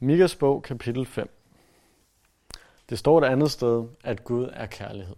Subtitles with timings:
[0.00, 1.30] Mikas bog, kapitel 5.
[2.88, 5.16] Det står et andet sted, at Gud er kærlighed.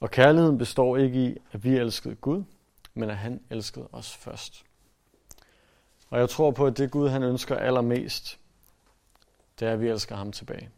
[0.00, 2.44] Og kærligheden består ikke i, at vi elskede Gud,
[2.94, 4.64] men at han elskede os først.
[6.10, 8.38] Og jeg tror på, at det Gud, han ønsker allermest,
[9.60, 10.70] det er, at vi elsker ham tilbage.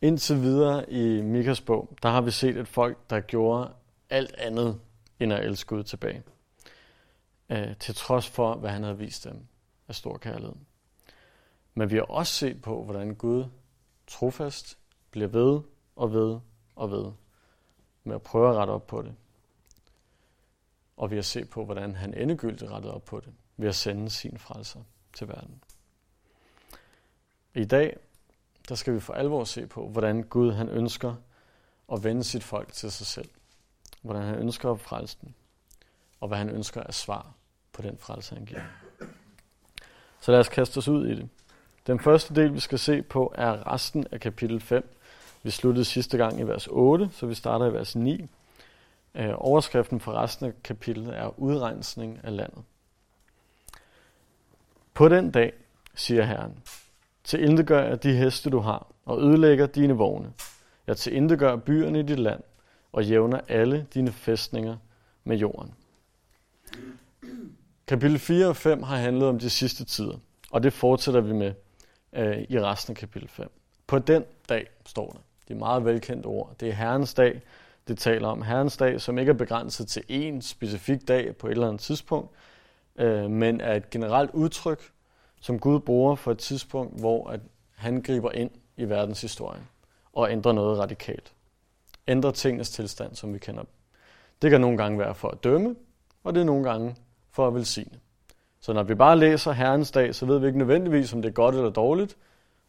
[0.00, 3.72] Indtil videre i Mikas bog, der har vi set et folk, der gjorde
[4.10, 4.80] alt andet
[5.20, 6.22] end at elske Gud tilbage.
[7.48, 9.46] Øh, til trods for, hvad han havde vist dem
[9.88, 10.54] af stor kærlighed.
[11.74, 13.44] Men vi har også set på, hvordan Gud
[14.06, 14.78] trofast
[15.10, 15.60] bliver ved
[15.96, 16.40] og ved
[16.76, 17.12] og ved
[18.04, 19.14] med at prøve at rette op på det.
[20.96, 24.10] Og vi har set på, hvordan han endegyldigt rettede op på det ved at sende
[24.10, 24.80] sin frelser
[25.14, 25.62] til verden.
[27.54, 27.96] I dag,
[28.68, 31.14] der skal vi for alvor se på, hvordan Gud han ønsker
[31.92, 33.28] at vende sit folk til sig selv.
[34.02, 35.32] Hvordan han ønsker at frelse dem.
[36.20, 37.32] Og hvad han ønsker at svare
[37.72, 38.62] på den frelse, han giver.
[40.20, 41.28] Så lad os kaste os ud i det.
[41.86, 44.96] Den første del, vi skal se på, er resten af kapitel 5.
[45.42, 48.28] Vi sluttede sidste gang i vers 8, så vi starter i vers 9.
[49.14, 52.62] Øh, overskriften for resten af kapitlet er udrensning af landet.
[54.94, 55.52] På den dag,
[55.94, 56.58] siger Herren,
[57.24, 60.32] til indegør jeg de heste, du har, og ødelægger dine vogne.
[60.86, 62.42] Jeg til indegør byerne i dit land,
[62.92, 64.76] og jævner alle dine fæstninger
[65.24, 65.74] med jorden.
[67.86, 70.18] Kapitel 4 og 5 har handlet om de sidste tider,
[70.50, 71.52] og det fortsætter vi med
[72.12, 73.50] øh, i resten af kapitel 5.
[73.86, 75.18] På den dag, står der.
[75.48, 76.54] Det er meget velkendt ord.
[76.60, 77.42] Det er Herrens dag,
[77.88, 78.42] det taler om.
[78.42, 82.30] Herrens dag, som ikke er begrænset til én specifik dag på et eller andet tidspunkt,
[82.96, 84.92] øh, men er et generelt udtryk,
[85.40, 87.40] som Gud bruger for et tidspunkt, hvor at
[87.74, 89.68] han griber ind i verdenshistorien
[90.12, 91.32] og ændrer noget radikalt.
[92.08, 93.64] Ændrer tingens tilstand, som vi kender
[94.42, 95.76] Det kan nogle gange være for at dømme,
[96.24, 96.96] og det er nogle gange
[97.30, 97.98] for at velsigne.
[98.62, 101.32] Så når vi bare læser Herrens dag, så ved vi ikke nødvendigvis, om det er
[101.32, 102.16] godt eller dårligt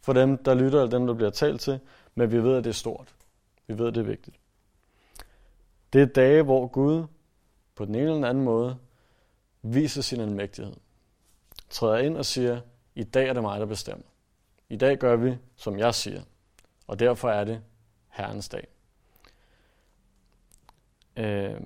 [0.00, 1.80] for dem, der lytter, eller dem, der bliver talt til,
[2.14, 3.14] men vi ved, at det er stort.
[3.66, 4.36] Vi ved, at det er vigtigt.
[5.92, 7.04] Det er dage, hvor Gud
[7.74, 8.76] på den ene eller den anden måde
[9.62, 10.74] viser sin almægtighed.
[11.70, 12.60] Træder ind og siger,
[12.94, 14.06] i dag er det mig, der bestemmer.
[14.68, 16.22] I dag gør vi, som jeg siger.
[16.86, 17.62] Og derfor er det
[18.08, 18.66] Herrens dag.
[21.16, 21.60] Øh,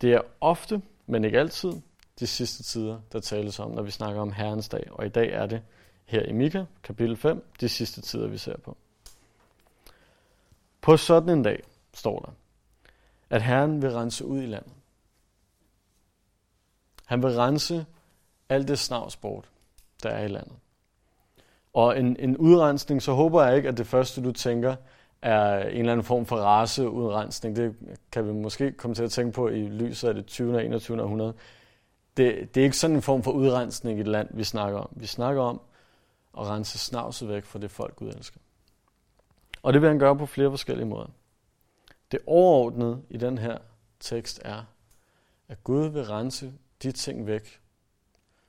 [0.00, 1.72] det er ofte, men ikke altid,
[2.20, 4.86] de sidste tider, der tales om, når vi snakker om Herrens dag.
[4.90, 5.62] Og i dag er det
[6.04, 8.76] her i Mika, kapitel 5, de sidste tider, vi ser på.
[10.80, 11.62] På sådan en dag,
[11.94, 12.32] står der,
[13.30, 14.72] at Herren vil rense ud i landet.
[17.06, 17.86] Han vil rense
[18.48, 19.44] alt det snavsbord,
[20.02, 20.56] der er i landet.
[21.72, 24.76] Og en, en udrensning, så håber jeg ikke, at det første, du tænker,
[25.22, 27.56] er en eller anden form for raceudrensning.
[27.56, 27.76] Det
[28.12, 30.54] kan vi måske komme til at tænke på i lyset af det 20.
[30.54, 31.02] og 21.
[31.02, 31.34] århundrede.
[32.16, 34.88] Det, det er ikke sådan en form for udrensning i et land, vi snakker om.
[34.96, 35.60] Vi snakker om
[36.38, 38.40] at rense snavset væk fra det folk, Gud elsker.
[39.62, 41.08] Og det vil han gøre på flere forskellige måder.
[42.12, 43.58] Det overordnede i den her
[44.00, 44.64] tekst er,
[45.48, 46.52] at Gud vil rense
[46.82, 47.60] de ting væk,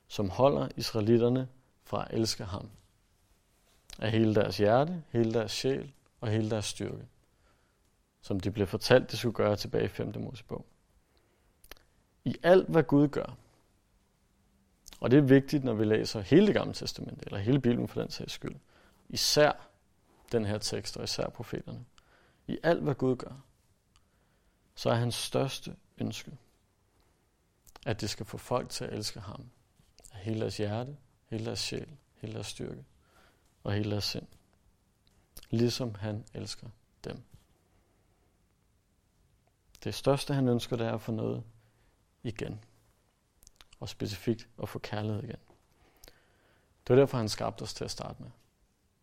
[0.08, 1.48] som holder israelitterne
[1.84, 2.68] fra at elske ham.
[3.98, 7.06] Af hele deres hjerte, hele deres sjæl og hele deres styrke.
[8.20, 10.12] Som de blev fortalt, de skulle gøre tilbage i 5.
[10.16, 10.64] Mosebog.
[12.24, 13.36] I alt, hvad Gud gør,
[15.04, 18.00] og det er vigtigt, når vi læser hele det gamle testamente, eller hele Bibelen for
[18.00, 18.56] den sags skyld.
[19.08, 19.68] Især
[20.32, 21.84] den her tekst, og især profeterne.
[22.46, 23.40] I alt, hvad Gud gør,
[24.74, 26.32] så er hans største ønske,
[27.86, 29.50] at det skal få folk til at elske ham.
[30.12, 32.84] Af hele deres hjerte, hele deres sjæl, hele deres styrke
[33.64, 34.26] og hele deres sind.
[35.50, 36.68] Ligesom han elsker
[37.04, 37.22] dem.
[39.84, 41.42] Det største, han ønsker, det er at få noget
[42.22, 42.60] igen
[43.84, 45.36] og specifikt at få kærlighed igen.
[46.86, 48.30] Det var derfor, han skabte os til at starte med.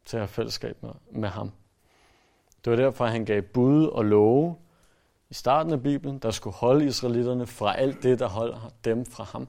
[0.05, 1.51] Til at have fællesskab med, med ham.
[2.65, 4.55] Det var derfor, han gav bud og love
[5.29, 9.23] i starten af Bibelen, der skulle holde israelitterne fra alt det, der holder dem fra
[9.23, 9.47] ham.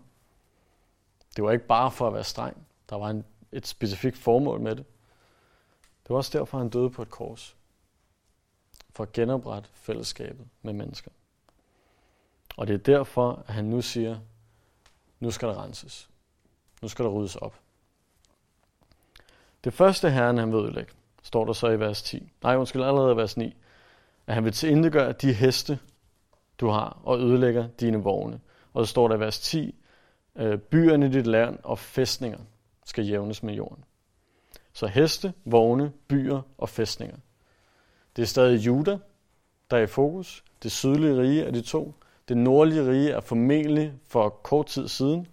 [1.36, 2.66] Det var ikke bare for at være streng.
[2.90, 4.84] Der var en, et specifikt formål med det.
[6.02, 7.56] Det var også derfor, han døde på et kors.
[8.90, 11.10] For at genoprette fællesskabet med mennesker.
[12.56, 14.18] Og det er derfor, at han nu siger,
[15.22, 16.10] nu skal der renses.
[16.82, 17.60] Nu skal der ryddes op.
[19.64, 20.92] Det første herren, han vil ødelægge,
[21.22, 22.32] står der så i vers 10.
[22.42, 23.56] Nej, undskyld, allerede i vers 9.
[24.26, 25.78] At han vil tilindegøre de heste,
[26.60, 28.40] du har, og ødelægger dine vogne.
[28.72, 29.74] Og så står der i vers 10,
[30.36, 32.38] øh, byerne i dit land og fæstninger
[32.84, 33.84] skal jævnes med jorden.
[34.72, 37.16] Så heste, vogne, byer og fæstninger.
[38.16, 38.98] Det er stadig Juda,
[39.70, 40.44] der er i fokus.
[40.62, 41.94] Det sydlige rige af de to.
[42.32, 45.26] Det nordlige rige er formentlig for kort tid siden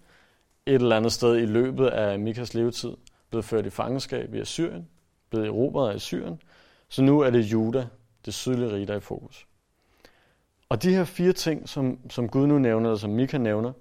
[0.66, 2.96] et eller andet sted i løbet af Mikas levetid
[3.30, 4.88] blevet ført i fangenskab i Assyrien,
[5.30, 6.42] blevet erobret af Assyrien,
[6.88, 7.88] så nu er det Juda,
[8.24, 9.46] det sydlige rige, der er i fokus.
[10.68, 13.72] Og de her fire ting, som, som Gud nu nævner, eller som Mika nævner,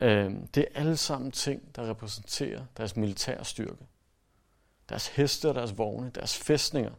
[0.00, 3.86] øh, det er alle sammen ting, der repræsenterer deres militære styrke.
[4.88, 6.92] Deres heste og deres vogne, deres fæstninger.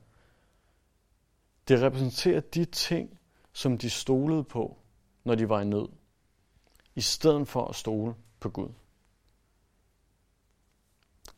[1.68, 3.20] Det repræsenterer de ting,
[3.54, 4.78] som de stolede på,
[5.24, 5.88] når de var i nød,
[6.96, 8.70] i stedet for at stole på Gud.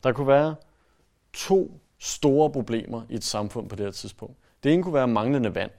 [0.02, 0.54] Der kunne være
[1.32, 4.36] to store problemer i et samfund på det her tidspunkt.
[4.62, 5.70] Det ene kunne være manglende vand,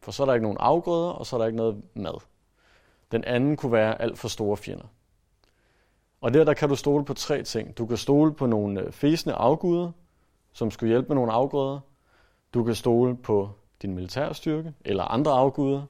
[0.00, 2.20] for så er der ikke nogen afgrøder, og så er der ikke noget mad.
[3.12, 4.84] Den anden kunne være alt for store fjender.
[6.20, 7.78] Og der, der kan du stole på tre ting.
[7.78, 9.92] Du kan stole på nogle øh, fæsende afguder,
[10.52, 11.80] som skulle hjælpe med nogle afgrøder.
[12.54, 13.50] Du kan stole på
[13.82, 15.82] din militærstyrke eller andre afguder.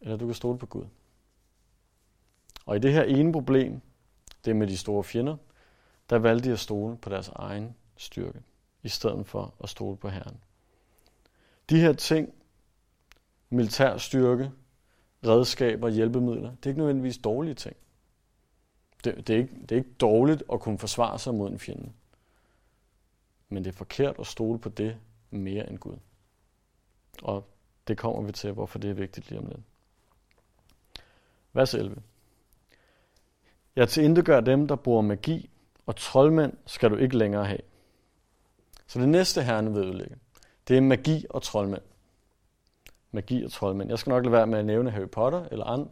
[0.00, 0.84] Eller du kan stole på Gud.
[2.66, 3.80] Og i det her ene problem,
[4.44, 5.36] det med de store fjender,
[6.10, 8.42] der valgte de at stole på deres egen styrke,
[8.82, 10.40] i stedet for at stole på Herren.
[11.70, 12.34] De her ting,
[13.50, 14.52] militær styrke,
[15.26, 17.76] redskaber, hjælpemidler, det er ikke nødvendigvis dårlige ting.
[19.04, 21.92] Det, det, er ikke, det er ikke dårligt at kunne forsvare sig mod en fjende.
[23.48, 24.96] Men det er forkert at stole på det
[25.30, 25.96] mere end Gud.
[27.22, 27.48] Og
[27.88, 29.60] det kommer vi til, hvorfor det er vigtigt lige om lidt.
[31.52, 31.96] Vers 11.
[33.76, 35.50] Jeg tilintetgør dem, der bruger magi,
[35.86, 37.60] og troldmænd skal du ikke længere have.
[38.86, 40.16] Så det næste herren vil ødelægge,
[40.68, 41.82] det er magi og troldmænd.
[43.12, 43.90] Magi og troldmænd.
[43.90, 45.90] Jeg skal nok lade være med at nævne Harry Potter eller andre.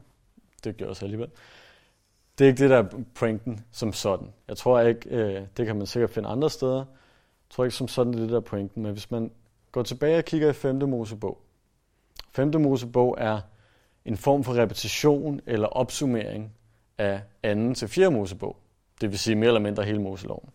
[0.65, 1.31] Det gør jeg også alligevel.
[2.39, 4.33] Det er ikke det, der er pointen som sådan.
[4.49, 6.79] Jeg tror ikke, øh, det kan man sikkert finde andre steder.
[6.79, 8.83] Jeg tror ikke som sådan, det er det, der er pointen.
[8.83, 9.31] Men hvis man
[9.73, 10.89] går tilbage og kigger i 5.
[10.89, 11.43] Mosebog.
[12.33, 12.61] 5.
[12.61, 13.41] Mosebog er
[14.05, 16.53] en form for repetition eller opsummering
[16.99, 17.75] af 2.
[17.75, 18.11] til 4.
[18.11, 18.57] Mosebog.
[19.01, 20.51] Det vil sige mere eller mindre hele Moseloven.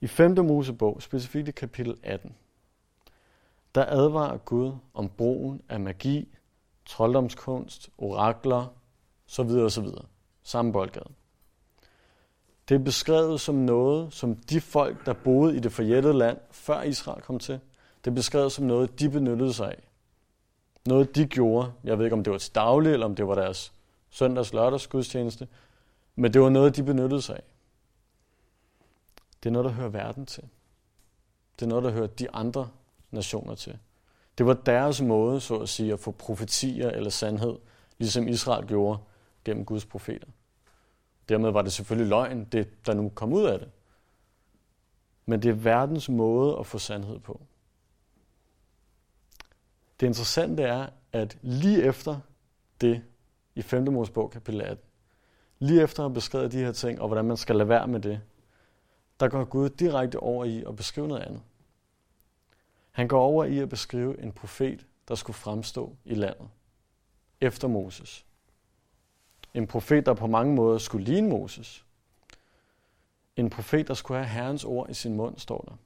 [0.00, 0.44] I 5.
[0.44, 2.34] Mosebog, specifikt i kapitel 18,
[3.74, 6.28] der advarer Gud om brugen af magi,
[6.86, 8.66] trolddomskunst, orakler,
[9.26, 10.04] så videre og så videre.
[10.42, 11.08] Samme boldgade.
[12.68, 16.82] Det er beskrevet som noget, som de folk, der boede i det forjættede land, før
[16.82, 17.60] Israel kom til,
[18.04, 19.87] det er beskrevet som noget, de benyttede sig af.
[20.88, 21.72] Noget, de gjorde.
[21.84, 23.72] Jeg ved ikke, om det var til daglig, eller om det var deres
[24.10, 25.48] søndags lørdags gudstjeneste.
[26.16, 27.42] Men det var noget, de benyttede sig af.
[29.42, 30.42] Det er noget, der hører verden til.
[31.56, 32.68] Det er noget, der hører de andre
[33.10, 33.78] nationer til.
[34.38, 37.56] Det var deres måde, så at sige, at få profetier eller sandhed,
[37.98, 38.98] ligesom Israel gjorde
[39.44, 40.28] gennem Guds profeter.
[41.28, 43.68] Dermed var det selvfølgelig løgn, det der nu kom ud af det.
[45.26, 47.40] Men det er verdens måde at få sandhed på.
[50.00, 52.20] Det interessante er, at lige efter
[52.80, 53.02] det,
[53.54, 53.92] i 5.
[53.92, 54.84] Mosebog kapitel 18,
[55.58, 58.00] lige efter at have beskrevet de her ting, og hvordan man skal lade være med
[58.00, 58.20] det,
[59.20, 61.42] der går Gud direkte over i at beskrive noget andet.
[62.90, 66.48] Han går over i at beskrive en profet, der skulle fremstå i landet
[67.40, 68.26] efter Moses.
[69.54, 71.84] En profet, der på mange måder skulle ligne Moses.
[73.36, 75.76] En profet, der skulle have Herrens ord i sin mund, står der,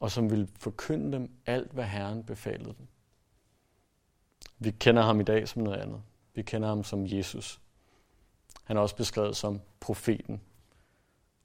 [0.00, 2.86] og som ville forkynde dem alt, hvad Herren befalede dem.
[4.64, 6.02] Vi kender ham i dag som noget andet.
[6.34, 7.60] Vi kender ham som Jesus.
[8.64, 10.40] Han er også beskrevet som profeten.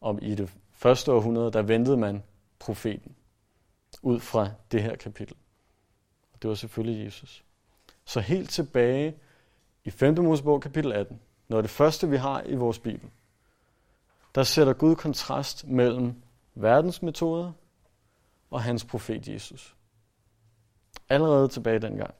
[0.02, 2.24] Og i det første århundrede, der ventede man
[2.60, 3.16] profeten
[4.02, 5.36] ud fra det her kapitel.
[6.34, 7.44] Og det var selvfølgelig Jesus.
[8.06, 9.16] Så helt tilbage
[9.84, 10.24] i 5.
[10.24, 13.10] Mosebog kapitel 18, når det første vi har i vores Bibel,
[14.36, 16.14] der sætter Gud kontrast mellem
[16.56, 17.52] verdens metoder
[18.52, 19.76] og hans profet Jesus.
[21.10, 22.14] Allerede tilbage dengang.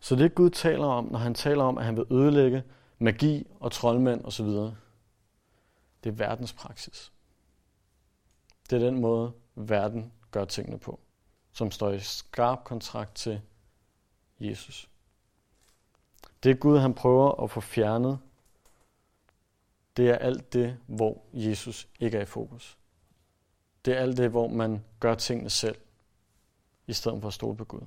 [0.00, 2.64] Så det Gud taler om, når han taler om, at han vil ødelægge
[2.98, 4.46] magi og troldmænd osv.,
[6.04, 7.12] det er verdens praksis.
[8.70, 11.00] Det er den måde, verden gør tingene på,
[11.52, 13.40] som står i skarp kontrakt til
[14.40, 14.90] Jesus.
[16.42, 18.18] Det er Gud, han prøver at få fjernet.
[19.96, 22.78] Det er alt det, hvor Jesus ikke er i fokus.
[23.84, 25.76] Det er alt det, hvor man gør tingene selv,
[26.86, 27.80] i stedet for at stole på Gud.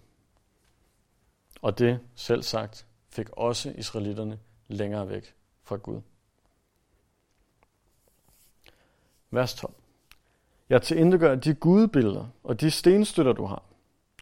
[1.61, 6.01] Og det, selv sagt, fik også israelitterne længere væk fra Gud.
[9.31, 9.73] Vers 12.
[10.69, 10.97] Jeg til
[11.43, 13.63] de gudebilleder og de stenstøtter, du har.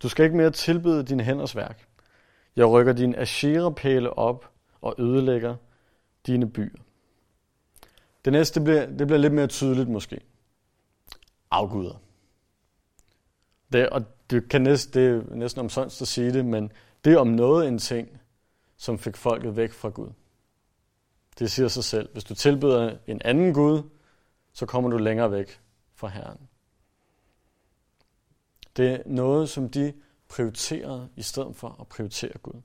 [0.01, 1.87] Du skal ikke mere tilbede dine hænders værk.
[2.55, 4.51] Jeg rykker dine asherepæle op
[4.81, 5.55] og ødelægger
[6.27, 6.79] dine byer.
[8.25, 10.21] Det næste bliver, det bliver lidt mere tydeligt måske.
[11.51, 12.01] Afguder.
[13.73, 16.71] Det, og det, kan næsten, det er næsten omsonst at sige det, men
[17.05, 18.21] det er om noget en ting,
[18.77, 20.09] som fik folket væk fra Gud.
[21.39, 22.09] Det siger sig selv.
[22.11, 23.83] Hvis du tilbyder en anden Gud,
[24.53, 25.61] så kommer du længere væk
[25.93, 26.47] fra Herren.
[28.77, 29.93] Det er noget, som de
[30.29, 32.61] prioriterede i stedet for at prioritere Gud.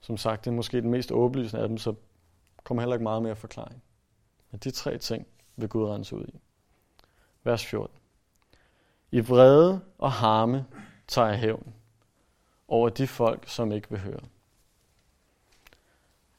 [0.00, 1.94] Som sagt, det er måske den mest åbenlysende af dem, så
[2.64, 3.82] kommer heller ikke meget mere forklaring.
[4.50, 6.38] Men de tre ting vil Gud rense ud i.
[7.44, 7.96] Vers 14.
[9.10, 10.66] I vrede og harme
[11.08, 11.74] tager hævn
[12.68, 14.20] over de folk, som ikke vil høre.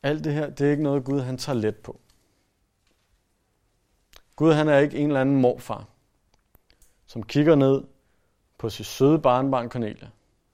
[0.04, 2.00] Alt det her, det er ikke noget Gud, han tager let på.
[4.36, 5.86] Gud, han er ikke en eller anden morfar,
[7.06, 7.84] som kigger ned
[8.58, 10.10] på sit søde barnbarn Cornelia,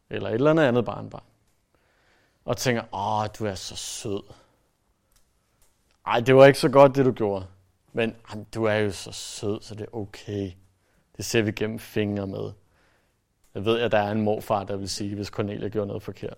[0.09, 1.23] eller et eller andet andet barnbarn,
[2.45, 4.23] og tænker, åh, du er så sød.
[6.05, 7.47] Ej, det var ikke så godt, det du gjorde.
[7.93, 10.51] Men jamen, du er jo så sød, så det er okay.
[11.17, 12.51] Det ser vi gennem fingre med.
[13.55, 16.37] Jeg ved, at der er en morfar, der vil sige, hvis Cornelia gjorde noget forkert.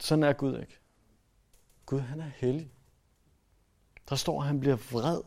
[0.00, 0.78] Sådan er Gud ikke.
[1.86, 2.70] Gud, han er hellig.
[4.08, 5.22] Der står, at han bliver vred.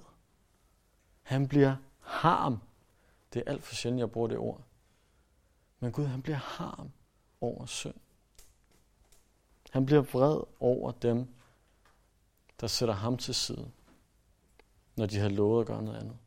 [1.22, 2.62] Han bliver harm.
[3.34, 4.62] Det er alt for sjældent, jeg bruger det ord.
[5.79, 6.91] Men Gud, han bliver harm
[7.41, 7.96] over synd.
[9.72, 11.27] Han bliver vred over dem,
[12.62, 13.72] der sætter ham til side,
[14.96, 16.17] når de har lovet at gøre noget andet.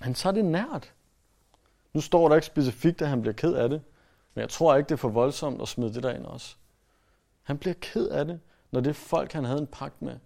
[0.00, 0.94] Han tager det nært.
[1.94, 3.82] Nu står der ikke specifikt, at han bliver ked af det,
[4.34, 6.56] men jeg tror ikke, det er for voldsomt at smide det der ind også.
[7.42, 10.18] Han bliver ked af det, når det folk, han havde en pagt med,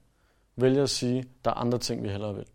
[0.57, 2.47] vælger at sige, der er andre ting, vi hellere vil.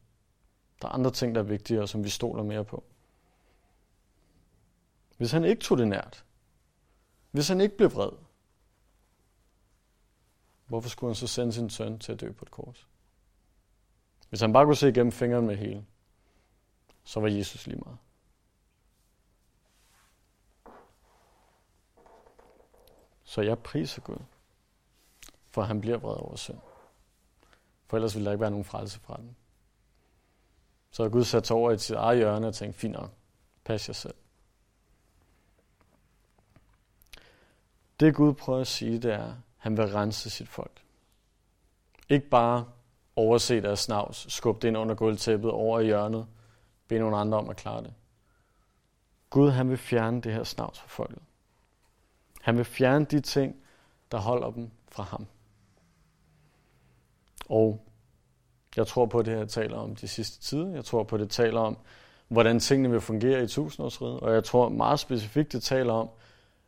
[0.81, 2.83] Der er andre ting, der er vigtigere, som vi stoler mere på.
[5.17, 6.25] Hvis han ikke tog det nært,
[7.31, 8.11] hvis han ikke blev vred,
[10.65, 12.87] hvorfor skulle han så sende sin søn til at dø på et kors?
[14.29, 15.85] Hvis han bare kunne se igennem fingrene med hele,
[17.03, 17.97] så var Jesus lige meget.
[23.33, 24.23] Så jeg priser Gud,
[25.47, 26.57] for han bliver vred over synd.
[27.87, 29.35] For ellers ville der ikke være nogen frelse fra den.
[30.91, 33.11] Så har Gud sat sig over i sit eget hjørne og tænkt, fint nok,
[33.63, 34.13] pas jer selv.
[37.99, 40.83] Det Gud prøver at sige, det er, at han vil rense sit folk.
[42.09, 42.65] Ikke bare
[43.15, 46.27] overse deres snavs, skubbe det ind under gulvtæppet over i hjørnet,
[46.87, 47.93] bede nogle andre om at klare det.
[49.29, 51.21] Gud han vil fjerne det her snavs fra folket.
[52.43, 53.55] Han vil fjerne de ting,
[54.11, 55.25] der holder dem fra ham.
[57.49, 57.85] Og
[58.75, 60.67] jeg tror på, at det her taler om de sidste tider.
[60.67, 61.77] Jeg tror på, at det taler om,
[62.27, 64.19] hvordan tingene vil fungere i tusindårsriget.
[64.19, 66.09] Og jeg tror meget specifikt, det taler om,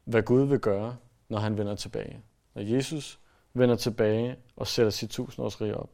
[0.04, 0.98] hvad Gud vil gøre,
[1.30, 2.22] når han vender tilbage.
[2.54, 3.20] Når Jesus
[3.54, 5.90] vender tilbage og sætter sit tusindårsrige op,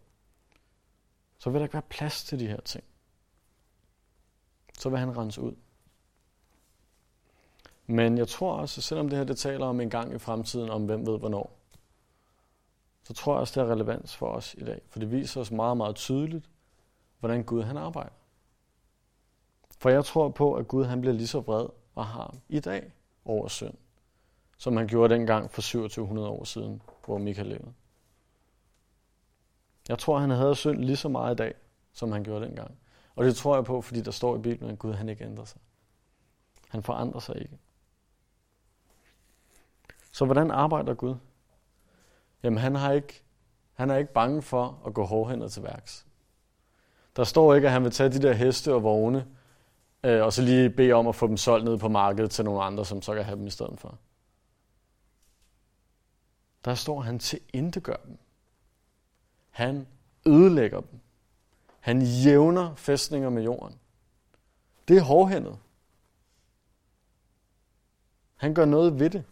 [1.38, 2.84] så vil der ikke være plads til de her ting.
[4.80, 5.54] Så vil han rense ud.
[7.88, 10.86] Men jeg tror også, selvom det her det taler om en gang i fremtiden, om
[10.86, 11.58] hvem ved hvornår,
[13.04, 14.82] så tror jeg også, det er relevans for os i dag.
[14.90, 16.50] For det viser os meget, meget tydeligt,
[17.20, 18.12] hvordan Gud han arbejder.
[19.78, 22.92] For jeg tror på, at Gud han bliver lige så vred og har i dag
[23.26, 23.74] over synd,
[24.58, 27.74] som han gjorde dengang for 2700 år siden, hvor Michael levede.
[29.90, 31.54] Jeg tror, han havde synd lige så meget i dag,
[31.94, 32.78] som han gjorde dengang.
[33.16, 35.46] Og det tror jeg på, fordi der står i Bibelen, at Gud han ikke ændrer
[35.46, 35.62] sig.
[36.70, 37.58] Han forandrer sig ikke.
[40.12, 41.16] Så hvordan arbejder Gud?
[42.44, 43.24] Jamen han, har ikke,
[43.74, 46.06] han er ikke bange for at gå hårdhændet til værks.
[47.16, 49.28] Der står ikke, at han vil tage de der heste og vogne,
[50.04, 52.64] øh, og så lige bede om at få dem solgt ned på markedet til nogle
[52.64, 53.98] andre, som så kan have dem i stedet for.
[56.66, 57.40] Der står han til
[57.84, 58.18] gør dem.
[59.50, 59.88] Han
[60.26, 61.00] ødelægger dem.
[61.80, 63.80] Han jævner fæstninger med jorden.
[64.88, 65.58] Det er hårdhændet.
[68.36, 69.24] Han gør noget ved det.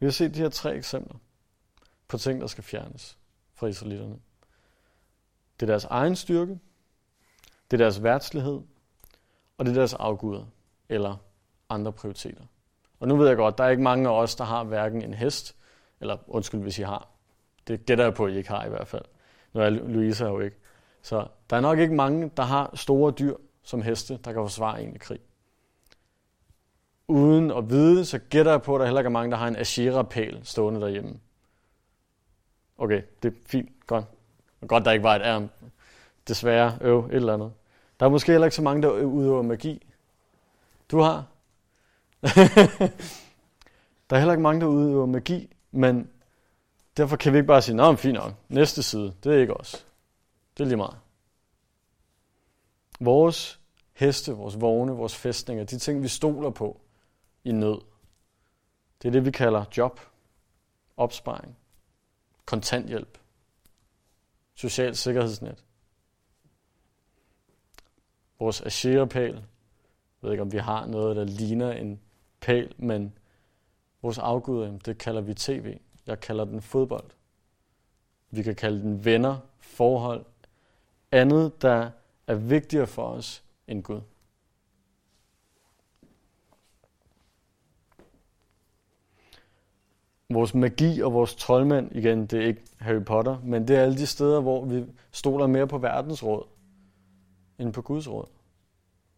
[0.00, 1.16] Vi har set de her tre eksempler
[2.08, 3.18] på ting, der skal fjernes
[3.54, 4.18] fra israelitterne.
[5.60, 6.58] Det er deres egen styrke,
[7.70, 8.60] det er deres værtslighed,
[9.58, 10.46] og det er deres afguder,
[10.88, 11.16] eller
[11.68, 12.44] andre prioriteter.
[13.00, 15.14] Og nu ved jeg godt, der er ikke mange af os, der har hverken en
[15.14, 15.56] hest,
[16.00, 17.08] eller undskyld, hvis I har.
[17.66, 19.04] Det gætter jeg på, at I ikke har i hvert fald.
[19.52, 20.56] Nu er Louise jo ikke.
[21.02, 24.82] Så der er nok ikke mange, der har store dyr som heste, der kan forsvare
[24.82, 25.20] en i krig
[27.08, 29.48] uden at vide, så gætter jeg på, at der heller ikke er mange, der har
[29.48, 31.20] en Ashera-pæl stående derhjemme.
[32.78, 34.04] Okay, det er fint, godt.
[34.68, 35.48] Godt, der ikke var et ærm.
[36.28, 37.52] Desværre, øv, et eller andet.
[38.00, 39.86] Der er måske heller ikke så mange, der udøver magi.
[40.90, 41.26] Du har?
[44.10, 46.10] der er heller ikke mange, der udøver magi, men
[46.96, 49.86] derfor kan vi ikke bare sige, nå, fint nok, næste side, det er ikke os.
[50.56, 50.96] Det er lige meget.
[53.00, 53.60] Vores
[53.92, 56.80] heste, vores vogne, vores fæstninger, de ting, vi stoler på,
[57.48, 57.80] i nød.
[59.02, 60.00] Det er det, vi kalder job.
[60.96, 61.56] opsparing,
[62.44, 63.18] kontanthjælp,
[64.54, 65.64] social sikkerhedsnet,
[68.38, 69.34] vores asherepæl.
[69.34, 69.42] Jeg
[70.20, 72.00] ved ikke, om vi har noget, der ligner en
[72.40, 73.18] pæl, men
[74.02, 75.78] vores afgud, det kalder vi tv.
[76.06, 77.10] Jeg kalder den fodbold.
[78.30, 80.24] Vi kan kalde den venner, forhold,
[81.12, 81.90] andet, der
[82.26, 84.00] er vigtigere for os end Gud.
[90.32, 93.98] Vores magi og vores troldmænd, igen, det er ikke Harry Potter, men det er alle
[93.98, 96.46] de steder, hvor vi stoler mere på verdens råd,
[97.58, 98.28] end på Guds råd.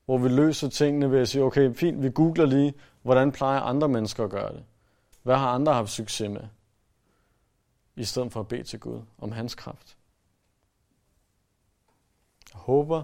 [0.05, 3.88] Hvor vi løser tingene ved at sige, okay, fint, vi googler lige, hvordan plejer andre
[3.88, 4.64] mennesker at gøre det.
[5.23, 6.49] Hvad har andre haft succes med?
[7.97, 9.97] I stedet for at bede til Gud om hans kraft.
[12.52, 13.02] Jeg håber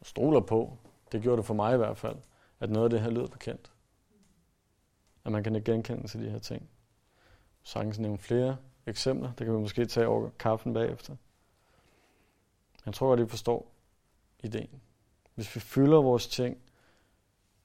[0.00, 0.78] og stoler på,
[1.12, 2.16] det gjorde det for mig i hvert fald,
[2.60, 3.72] at noget af det her lyder bekendt.
[5.24, 6.68] At man kan genkende til de her ting.
[7.62, 9.32] Sagtens nævne flere eksempler.
[9.32, 11.16] Det kan vi måske tage over kaffen bagefter.
[12.86, 13.74] Jeg tror at I forstår
[14.42, 14.80] ideen.
[15.34, 16.58] Hvis vi fylder vores ting,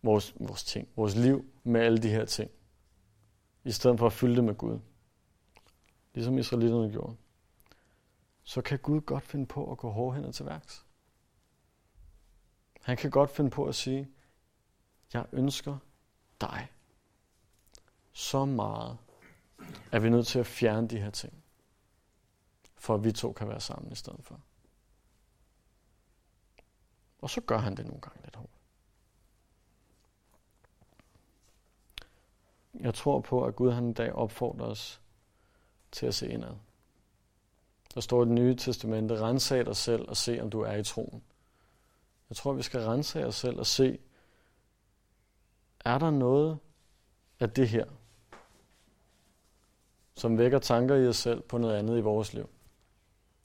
[0.02, 2.52] vores, vores ting, vores liv med alle de her ting,
[3.64, 4.80] i stedet for at fylde det med Gud,
[6.14, 7.16] ligesom israelitterne gjorde,
[8.44, 10.86] så kan Gud godt finde på at gå hårdhændet til værks.
[12.82, 14.08] Han kan godt finde på at sige,
[15.14, 15.78] jeg ønsker
[16.42, 16.68] dig
[18.12, 18.98] så meget,
[19.92, 21.44] at vi er nødt til at fjerne de her ting,
[22.76, 24.40] for at vi to kan være sammen i stedet for.
[27.22, 28.52] Og så gør han det nogle gange lidt hårdt.
[32.80, 35.02] Jeg tror på, at Gud han en dag opfordrer os
[35.92, 36.56] til at se indad.
[37.94, 40.84] Der står i det nye testamente, rensag dig selv og se, om du er i
[40.84, 41.24] troen.
[42.30, 44.00] Jeg tror, vi skal rense os selv og se,
[45.86, 46.60] er der noget
[47.40, 47.86] af det her,
[50.16, 52.50] som vækker tanker i os selv på noget andet i vores liv?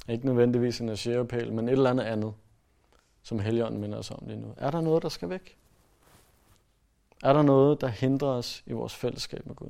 [0.09, 2.35] Ikke nødvendigvis en asherepæl, men et eller andet andet,
[3.23, 4.55] som Helligånden minder os om lige nu.
[4.57, 5.57] Er der noget, der skal væk?
[7.23, 9.69] Er der noget, der hindrer os i vores fællesskab med Gud?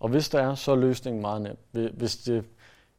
[0.00, 1.90] Og hvis der er, så er løsningen meget nem.
[1.92, 2.44] Hvis det,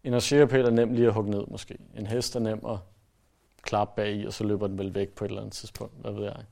[0.03, 1.77] en asherepæl er nem lige at hugge ned måske.
[1.95, 2.77] En hest er nem at
[3.61, 5.93] klappe bag i, og så løber den vel væk på et eller andet tidspunkt.
[6.01, 6.43] Hvad ved jeg.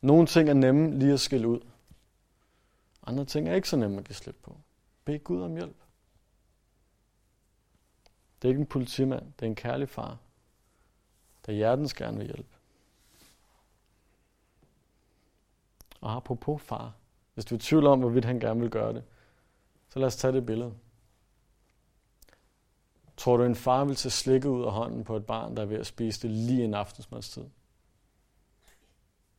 [0.00, 1.60] Nogle ting er nemme lige at skille ud.
[3.08, 4.56] Andre ting er ikke så nemme at give slip på.
[5.04, 5.76] Bed Gud om hjælp.
[8.42, 10.18] Det er ikke en politimand, det er en kærlig far,
[11.46, 12.48] der hjertens gerne vil hjælpe.
[16.00, 16.92] Og apropos far,
[17.34, 19.04] hvis du er i tvivl om, hvorvidt han gerne vil gøre det,
[19.88, 20.74] så lad os tage det billede.
[23.16, 25.66] Tror du, en far vil tage slikket ud af hånden på et barn, der er
[25.66, 27.44] ved at spise det lige en aftensmadstid?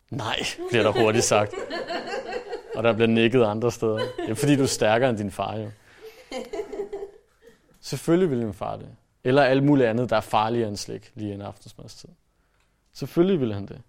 [0.10, 1.53] Nej, bliver der hurtigt sagt.
[2.79, 3.97] Og der bliver nikket andre steder.
[3.97, 5.71] Det er fordi, du er stærkere end din far, jo.
[7.79, 8.89] Selvfølgelig vil min far det.
[9.23, 12.09] Eller alt muligt andet, der er farligere end slik lige en aftensmadstid.
[12.93, 13.81] Selvfølgelig vil han det.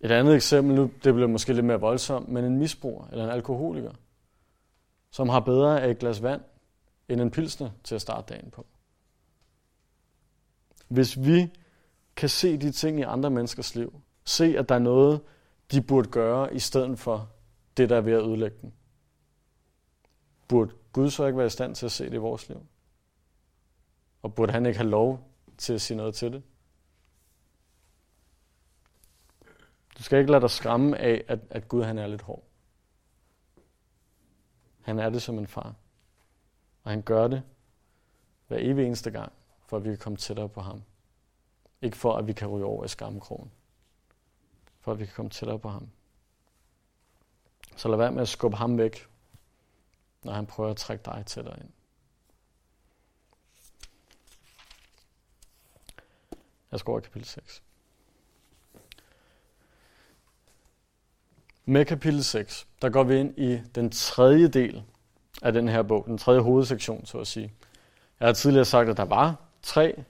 [0.00, 3.30] Et andet eksempel, nu det bliver måske lidt mere voldsomt, men en misbruger eller en
[3.30, 3.92] alkoholiker,
[5.10, 6.40] som har bedre af et glas vand
[7.08, 8.66] end en pilsner til at starte dagen på.
[10.88, 11.50] Hvis vi
[12.16, 15.20] kan se de ting i andre menneskers liv, se at der er noget,
[15.72, 17.33] de burde gøre, i stedet for
[17.76, 18.74] det, der er ved at ødelægge den.
[20.48, 22.66] burde Gud så ikke være i stand til at se det i vores liv?
[24.22, 26.42] Og burde han ikke have lov til at sige noget til det?
[29.98, 32.44] Du skal ikke lade dig skræmme af, at, at Gud han er lidt hård.
[34.82, 35.74] Han er det som en far.
[36.82, 37.42] Og han gør det
[38.46, 39.32] hver evig eneste gang,
[39.66, 40.82] for at vi kan komme tættere på ham.
[41.82, 43.50] Ikke for, at vi kan ryge over i skammekrogen.
[44.80, 45.88] For at vi kan komme tættere på ham.
[47.76, 49.06] Så lad være med at skubbe ham væk,
[50.22, 51.68] når han prøver at trække dig tættere ind.
[56.72, 57.62] Jeg skal over kapitel 6.
[61.64, 64.82] Med kapitel 6, der går vi ind i den tredje del
[65.42, 67.52] af den her bog, den tredje hovedsektion, så at sige.
[68.20, 70.04] Jeg har tidligere sagt, at der var tre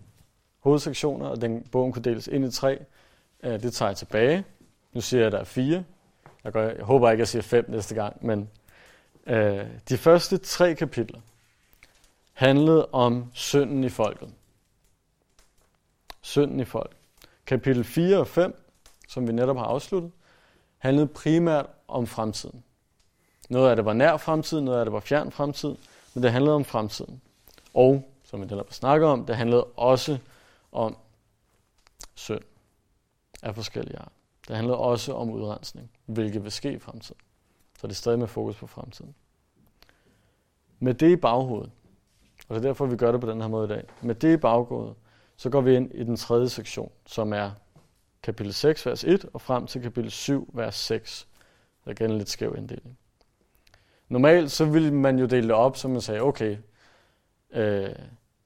[0.58, 2.84] hovedsektioner, og den bogen kunne deles ind i tre.
[3.42, 4.44] Øh, det tager jeg tilbage.
[4.92, 5.84] Nu siger jeg, at der er fire.
[6.44, 8.50] Jeg, går, jeg håber ikke, at jeg siger fem næste gang, men
[9.26, 11.20] øh, de første tre kapitler
[12.32, 14.32] handlede om synden i folket.
[16.22, 16.96] Synden i folket.
[17.46, 18.62] Kapitel 4 og 5,
[19.08, 20.12] som vi netop har afsluttet,
[20.78, 22.64] handlede primært om fremtiden.
[23.48, 25.74] Noget af det var nær fremtid, noget af det var fjern fremtid,
[26.14, 27.20] men det handlede om fremtiden.
[27.74, 30.18] Og, som vi netop snakker om, det handlede også
[30.72, 30.96] om
[32.14, 32.42] synd
[33.42, 34.12] af forskellige art.
[34.48, 37.20] Det handlede også om udrensning, hvilket vil ske i fremtiden.
[37.78, 39.14] Så det er stadig med fokus på fremtiden.
[40.78, 41.70] Med det i baghovedet,
[42.48, 43.84] og det er derfor, vi gør det på den her måde i dag.
[44.02, 44.94] Med det i baghovedet,
[45.36, 47.50] så går vi ind i den tredje sektion, som er
[48.22, 51.28] kapitel 6, vers 1, og frem til kapitel 7, vers 6.
[51.84, 52.98] Der er igen en lidt skæv inddeling.
[54.08, 56.56] Normalt så ville man jo dele det op, så man sagde, okay,
[57.50, 57.90] øh,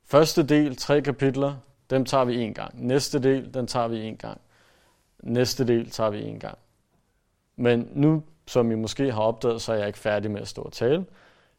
[0.04, 1.56] første del, tre kapitler,
[1.90, 2.86] dem tager vi en gang.
[2.86, 4.40] Næste del, den tager vi en gang.
[5.22, 6.58] Næste del tager vi en gang.
[7.60, 10.62] Men nu, som I måske har opdaget, så er jeg ikke færdig med at stå
[10.62, 11.06] og tale.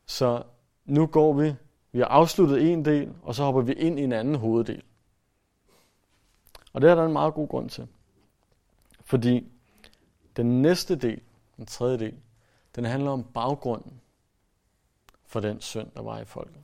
[0.06, 0.44] Så
[0.86, 1.54] nu går vi,
[1.92, 4.84] vi har afsluttet en del, og så hopper vi ind i en anden hoveddel.
[6.74, 7.88] Og det er der en meget god grund til.
[9.02, 9.52] Fordi
[10.36, 11.22] den næste del,
[11.58, 12.16] den tredje del,
[12.76, 14.02] den handler om baggrunden
[15.26, 16.64] for den synd, der var i folket.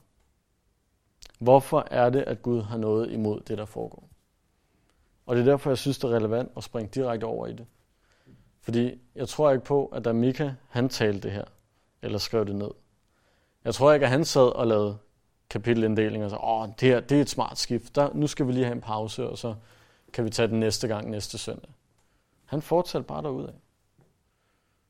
[1.38, 4.08] Hvorfor er det, at Gud har noget imod det, der foregår?
[5.26, 7.66] Og det er derfor, jeg synes, det er relevant at springe direkte over i det.
[8.66, 11.44] Fordi jeg tror ikke på, at da Mika han talte det her,
[12.02, 12.70] eller skrev det ned.
[13.64, 14.98] Jeg tror ikke, at han sad og lavede
[15.50, 17.94] kapitelinddeling og så, åh, det her, det er et smart skift.
[17.94, 19.54] Der, nu skal vi lige have en pause, og så
[20.12, 21.70] kan vi tage den næste gang næste søndag.
[22.44, 23.52] Han fortsatte bare derudad.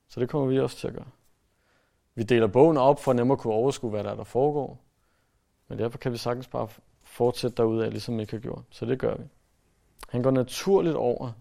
[0.09, 1.09] Så det kommer vi også til at gøre.
[2.15, 4.81] Vi deler bogen op for at nemmere kunne overskue, hvad der er, der foregår.
[5.69, 6.69] Men derfor kan vi sagtens bare
[7.03, 8.63] fortsætte derudad, ligesom Mika gjorde.
[8.71, 9.25] Så det gør vi.
[10.09, 11.33] Han går naturligt over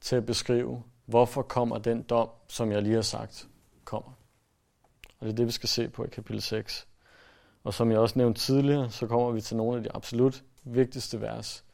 [0.00, 3.48] til at beskrive, hvorfor kommer den dom, som jeg lige har sagt,
[3.84, 4.10] kommer.
[5.20, 6.86] Og det er det, vi skal se på i kapitel 6.
[7.64, 11.20] Og som jeg også nævnte tidligere, så kommer vi til nogle af de absolut vigtigste
[11.20, 11.64] vers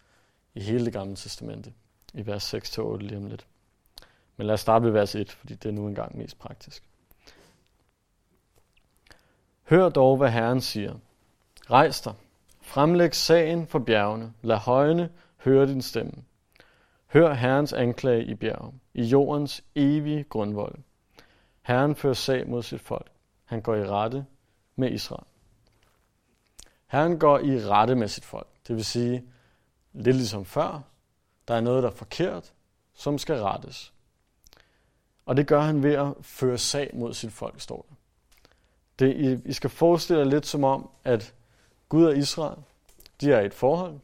[0.54, 1.72] i hele det gamle testamente.
[2.14, 3.46] I vers 6-8 lige om lidt.
[4.36, 6.88] Men lad os starte ved vers 1, fordi det er nu engang mest praktisk.
[9.64, 10.94] Hør dog, hvad Herren siger.
[11.70, 12.14] Rejs dig.
[12.60, 14.32] Fremlæg sagen for bjergene.
[14.42, 16.12] Lad højene høre din stemme.
[17.06, 20.74] Hør Herrens anklage i bjerget, i jordens evige grundvold.
[21.62, 23.10] Herren fører sag mod sit folk.
[23.44, 24.26] Han går i rette
[24.76, 25.24] med Israel.
[26.86, 28.46] Herren går i rette med sit folk.
[28.68, 29.24] Det vil sige,
[29.92, 30.82] lidt ligesom før,
[31.48, 32.52] der er noget, der er forkert,
[32.94, 33.92] som skal rettes.
[35.26, 37.94] Og det gør han ved at føre sag mod sit folk, står der.
[38.98, 41.34] Det, I, I skal forestille jer lidt som om, at
[41.88, 42.58] Gud og Israel,
[43.20, 43.98] de er i et forhold,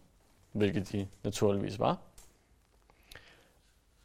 [0.52, 1.98] hvilket de naturligvis var.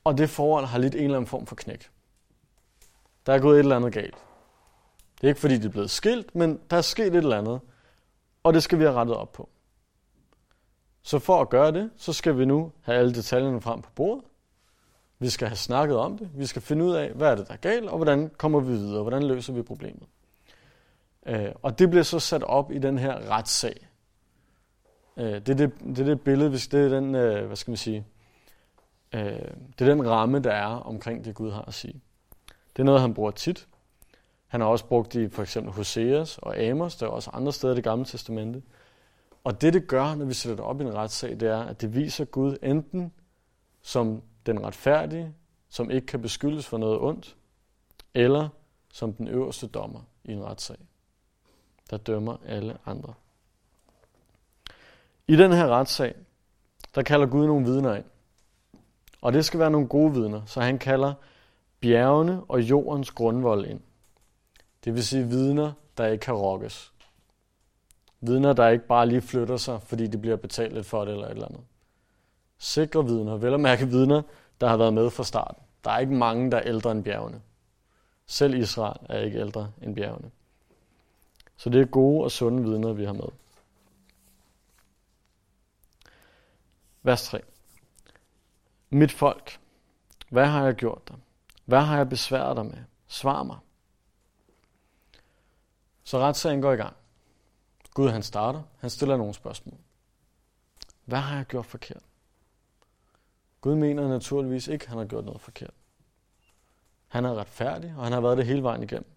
[0.06, 1.90] Og det forhold har lidt en eller anden form for knæk.
[3.26, 4.16] Der er gået et eller andet galt.
[5.16, 7.60] Det er ikke fordi, det er blevet skilt, men der er sket et eller andet,
[8.44, 9.50] og det skal vi have rettet op på.
[11.04, 14.24] Så for at gøre det, så skal vi nu have alle detaljerne frem på bordet.
[15.20, 16.30] Vi skal have snakket om det.
[16.36, 18.74] Vi skal finde ud af, hvad er det, der er galt, og hvordan kommer vi
[18.74, 20.04] videre, hvordan løser vi problemet.
[21.26, 23.88] Øh, og det bliver så sat op i den her retssag.
[25.18, 27.78] Øh, det, er det, det er det billede, det er den, øh, hvad skal man
[27.78, 28.06] sige,
[29.14, 29.22] Øh,
[29.80, 32.02] det er den ramme, der er omkring det, Gud har at sige.
[32.48, 33.68] Det er noget, han bruger tit.
[34.48, 37.54] Han har også brugt det i for eksempel Hoseas og Amos, der er også andre
[37.54, 38.64] steder i det gamle testamente.
[39.44, 41.82] Og det, det gør, når vi sætter det op i en retssag, det er, at
[41.82, 43.14] det viser Gud enten
[43.82, 45.34] som den retfærdige,
[45.70, 47.36] som ikke kan beskyldes for noget ondt,
[48.14, 48.50] eller
[48.94, 50.78] som den øverste dommer i en retssag,
[51.90, 53.14] der dømmer alle andre.
[55.28, 56.16] I den her retssag,
[56.96, 58.06] der kalder Gud nogle vidner ind.
[59.26, 61.14] Og det skal være nogle gode vidner, så han kalder
[61.80, 63.80] bjergene og jordens grundvold ind.
[64.84, 66.94] Det vil sige vidner, der ikke kan rokkes.
[68.20, 71.26] Vidner, der ikke bare lige flytter sig, fordi de bliver betalt lidt for det eller
[71.26, 71.64] et eller andet.
[72.58, 74.22] Sikre vidner, vel at mærke vidner,
[74.62, 75.64] der har været med fra starten.
[75.84, 77.42] Der er ikke mange, der er ældre end bjergene.
[78.26, 80.32] Selv Israel er ikke ældre end bjergene.
[81.58, 83.30] Så det er gode og sunde vidner, vi har med.
[87.04, 87.42] Vers 3.
[88.96, 89.60] Mit folk,
[90.30, 91.16] hvad har jeg gjort dig?
[91.66, 92.78] Hvad har jeg besværet dig med?
[93.08, 93.58] Svar mig.
[96.04, 96.96] Så retssagen går i gang.
[97.94, 99.78] Gud han starter, han stiller nogle spørgsmål.
[101.06, 102.04] Hvad har jeg gjort forkert?
[103.62, 105.74] Gud mener naturligvis ikke, at han har gjort noget forkert.
[107.08, 109.12] Han er retfærdig, og han har været det hele vejen igennem.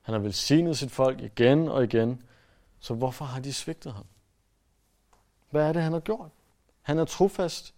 [0.00, 2.22] Han har velsignet sit folk igen og igen,
[2.80, 4.06] så hvorfor har de svigtet ham?
[5.50, 6.30] Hvad er det, han har gjort?
[6.82, 7.74] Han er trofast,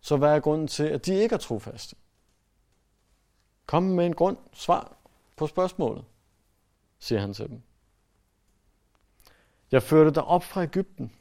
[0.00, 1.96] så hvad er grunden til, at de ikke er trofaste?
[3.66, 4.96] Kom med en grund, svar
[5.36, 6.04] på spørgsmålet,
[6.98, 7.62] siger han til dem.
[9.72, 11.12] Jeg førte dig op fra Ægypten.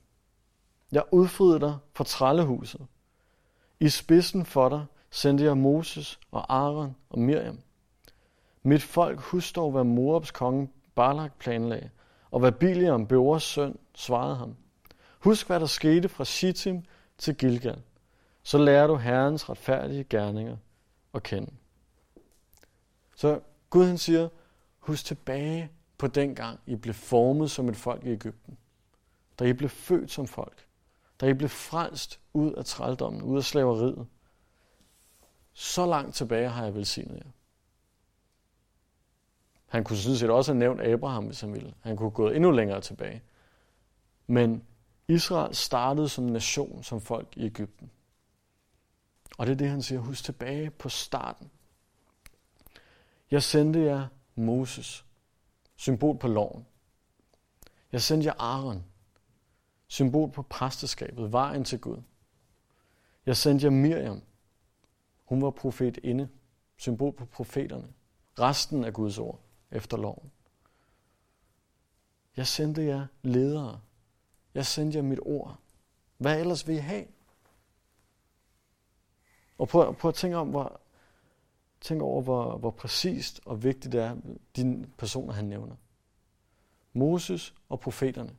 [0.92, 2.88] Jeg udfriede dig fra trællehuset.
[3.80, 7.60] I spidsen for dig sendte jeg Moses og Aaron og Miriam.
[8.64, 11.90] Mit folk husk dog, hvad Moabs konge Balak planlagde,
[12.32, 14.56] og hvad Biliam, Beors søn, svarede ham.
[15.20, 16.84] Husk, hvad der skete fra Shittim
[17.18, 17.82] til Gilgal.
[18.46, 20.58] Så lærer du Herrens retfærdige gerninger
[21.14, 21.52] at kende.
[23.16, 24.30] Så Gud han siger,
[24.80, 28.58] husk tilbage på den gang, I blev formet som et folk i Ægypten.
[29.40, 30.68] Da I blev født som folk.
[31.22, 34.08] Da I blev frelst ud af trældommen, ud af slaveriet.
[35.54, 37.32] Så langt tilbage har jeg velsignet jer.
[39.68, 41.74] Han kunne sådan set også have nævnt Abraham, hvis han ville.
[41.82, 43.24] Han kunne have gået endnu længere tilbage.
[44.28, 44.64] Men
[45.08, 47.92] Israel startede som nation, som folk i Ægypten.
[49.38, 50.00] Og det er det, han siger.
[50.00, 51.52] Husk tilbage på starten.
[53.32, 55.06] Jeg sendte jer Moses,
[55.76, 56.66] symbol på loven.
[57.92, 58.84] Jeg sendte jer Aaron,
[59.88, 62.02] symbol på præsteskabet, vejen til Gud.
[63.26, 64.22] Jeg sendte jer Miriam.
[65.26, 66.30] Hun var profet inde,
[66.78, 67.94] symbol på profeterne.
[68.40, 70.32] Resten af Guds ord efter loven.
[72.38, 73.82] Jeg sendte jer ledere.
[74.54, 75.60] Jeg sendte jer mit ord.
[76.18, 77.06] Hvad ellers vil I have?
[79.58, 80.80] Og prøv, prøv at tænke om, hvor,
[81.82, 84.16] tænk over, hvor, hvor præcist og vigtigt det er,
[84.56, 85.76] de personer, han nævner.
[86.94, 88.36] Moses og profeterne.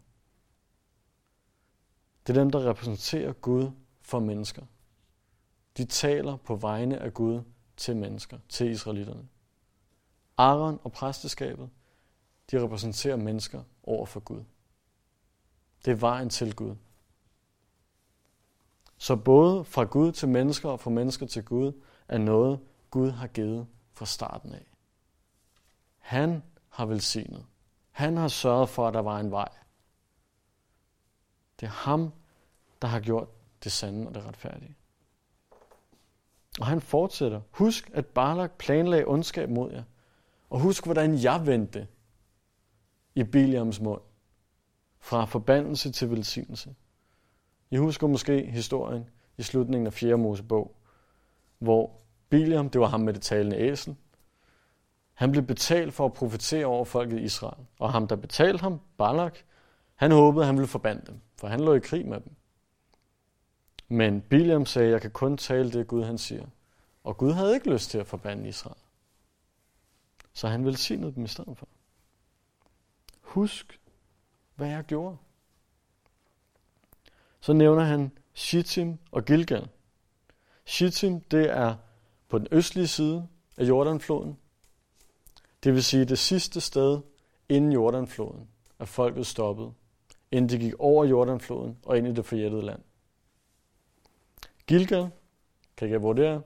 [2.26, 4.62] Det er dem, der repræsenterer Gud for mennesker.
[5.76, 7.42] De taler på vegne af Gud
[7.76, 9.28] til mennesker, til israelitterne.
[10.36, 11.70] Aaron og præsteskabet,
[12.50, 14.44] de repræsenterer mennesker over for Gud.
[15.84, 16.74] Det er vejen til Gud.
[18.98, 21.72] Så både fra Gud til mennesker og fra mennesker til Gud
[22.08, 24.66] er noget, Gud har givet fra starten af.
[25.98, 27.46] Han har velsignet.
[27.90, 29.48] Han har sørget for, at der var en vej.
[31.60, 32.12] Det er ham,
[32.82, 33.28] der har gjort
[33.64, 34.76] det sande og det retfærdige.
[36.60, 37.40] Og han fortsætter.
[37.50, 39.82] Husk, at Barlak planlagde ondskab mod jer.
[40.50, 41.88] Og husk, hvordan jeg vendte
[43.14, 44.00] i Biliams mund.
[44.98, 46.74] Fra forbandelse til velsignelse.
[47.70, 49.04] I husker måske historien
[49.36, 50.16] i slutningen af 4.
[50.16, 50.76] Mosebog,
[51.58, 53.96] hvor Biliam, det var ham med det talende æsel,
[55.14, 57.66] han blev betalt for at profetere over folket i Israel.
[57.78, 59.38] Og ham, der betalte ham, Balak,
[59.94, 62.32] han håbede, at han ville forbande dem, for han lå i krig med dem.
[63.88, 66.46] Men Biliam sagde, jeg kan kun tale det, Gud han siger.
[67.04, 68.76] Og Gud havde ikke lyst til at forbande Israel.
[70.32, 71.68] Så han velsignede dem i stedet for.
[73.20, 73.80] Husk,
[74.54, 75.16] hvad jeg gjorde.
[77.46, 79.68] Så nævner han Shittim og Gilgal.
[80.64, 81.74] Shittim, det er
[82.28, 84.38] på den østlige side af Jordanfloden.
[85.64, 87.00] Det vil sige det sidste sted
[87.48, 89.72] inden Jordanfloden, at folket stoppede,
[90.30, 92.82] inden de gik over Jordanfloden og ind i det forjættede land.
[94.66, 95.10] Gilgal,
[95.76, 96.40] kan jeg vurdere, det er?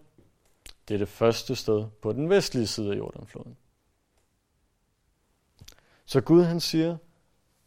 [0.88, 3.56] Det er det første sted på den vestlige side af Jordanfloden.
[6.06, 6.96] Så Gud han siger,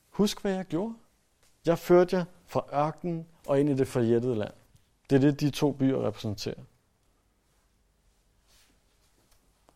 [0.10, 0.94] husk hvad jeg gjorde.
[1.66, 4.54] Jeg førte jer fra ørkenen og ind i det forjættede land.
[5.10, 6.64] Det er det, de to byer repræsenterer.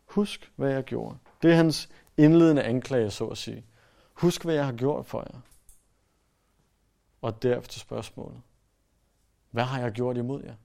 [0.05, 1.17] Husk, hvad jeg gjorde.
[1.41, 3.65] Det er hans indledende anklage, så at sige.
[4.13, 5.39] Husk, hvad jeg har gjort for jer.
[7.21, 8.41] Og derefter spørgsmålet.
[9.51, 10.55] Hvad har jeg gjort imod jer?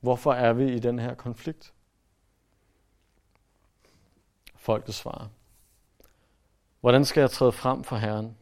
[0.00, 1.74] Hvorfor er vi i den her konflikt?
[4.54, 5.28] Folket svarer.
[6.80, 8.36] Hvordan skal jeg træde frem for Herren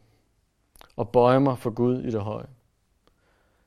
[0.95, 2.47] og bøje mig for Gud i det høje?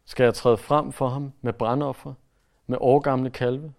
[0.05, 2.15] Skal jeg træde frem for ham med brandoffer,
[2.67, 3.75] med årgamle kalve?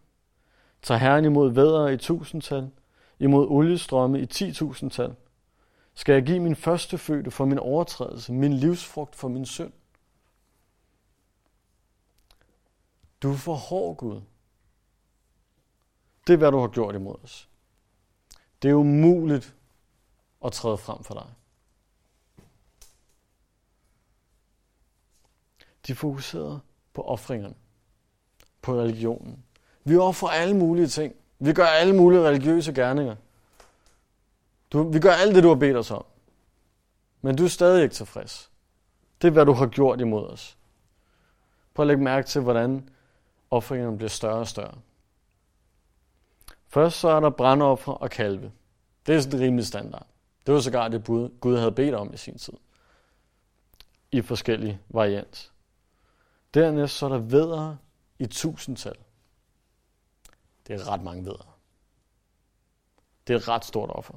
[0.82, 2.72] Tag Herren imod vædder i tusindtal,
[3.20, 5.16] imod oliestrømme i titusindtal?
[5.94, 9.74] Skal jeg give min første fødte for min overtrædelse, min livsfrugt for min synd?
[13.24, 14.22] Du er for hård, Gud.
[16.28, 17.50] Det er, hvad du har gjort imod os.
[18.62, 19.56] Det er umuligt
[20.46, 21.28] at træde frem for dig.
[25.90, 26.60] De fokuserede
[26.94, 27.56] på offringerne,
[28.62, 29.44] på religionen.
[29.84, 31.16] Vi offrer alle mulige ting.
[31.40, 33.16] Vi gør alle mulige religiøse gerninger.
[34.72, 36.06] Du, vi gør alt det, du har bedt os om.
[37.22, 38.52] Men du er stadig ikke tilfreds.
[39.22, 40.58] Det er, hvad du har gjort imod os.
[41.74, 42.90] Prøv at lægge mærke til, hvordan
[43.52, 44.78] offringerne bliver større og større.
[46.68, 48.52] Først så er der brandoffer og kalve.
[49.06, 50.08] Det er sådan rimelig standard.
[50.46, 51.06] Det var sågar det
[51.40, 52.54] Gud havde bedt om i sin tid.
[54.12, 55.50] I forskellige varianter.
[56.54, 57.78] Dernæst så er der vedere
[58.20, 58.96] i tusindtal.
[60.68, 61.46] Det er ret mange vedere.
[63.28, 64.14] Det er et ret stort offer.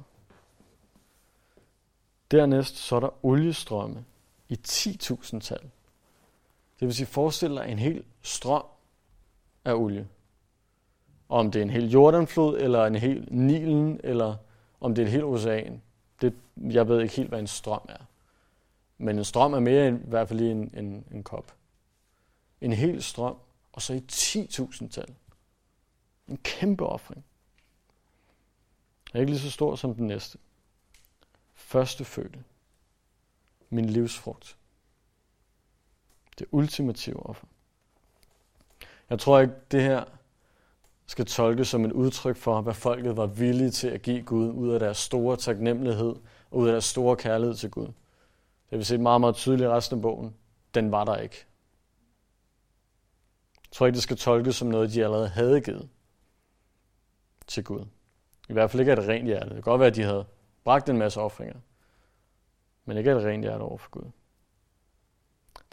[2.31, 4.05] Dernæst så er der oliestrømme
[4.49, 5.61] i 10.000 tal.
[6.79, 8.65] Det vil sige, forestil dig en hel strøm
[9.65, 10.07] af olie.
[11.29, 14.35] Og om det er en hel Jordanflod, eller en hel Nilen, eller
[14.81, 15.81] om det er et helt ocean.
[16.21, 18.05] Det, jeg ved ikke helt, hvad en strøm er.
[18.97, 21.53] Men en strøm er mere end, i hvert fald lige en, en, en kop.
[22.63, 23.35] En hel strøm,
[23.73, 25.15] og så i 10.000 tal.
[26.27, 27.25] En kæmpe offring.
[29.13, 30.37] Er ikke lige så stor som den næste.
[31.55, 32.43] første fødte.
[33.69, 34.57] Min livsfrugt.
[36.39, 37.47] Det ultimative offer.
[39.09, 40.03] Jeg tror ikke, det her
[41.05, 44.69] skal tolkes som et udtryk for, hvad folket var villige til at give Gud ud
[44.69, 46.15] af deres store taknemmelighed
[46.51, 47.87] og ud af deres store kærlighed til Gud.
[47.87, 50.35] Det har vi set meget, meget tydeligt i resten af bogen.
[50.73, 51.45] Den var der ikke.
[53.73, 55.89] Jeg tror ikke, det skal tolkes som noget, de allerede havde givet
[57.47, 57.85] til Gud.
[58.49, 59.45] I hvert fald ikke af et rent hjerte.
[59.45, 60.25] Det kan godt være, at de havde
[60.63, 61.59] bragt en masse offringer.
[62.85, 64.11] Men ikke af et rent hjerte over for Gud.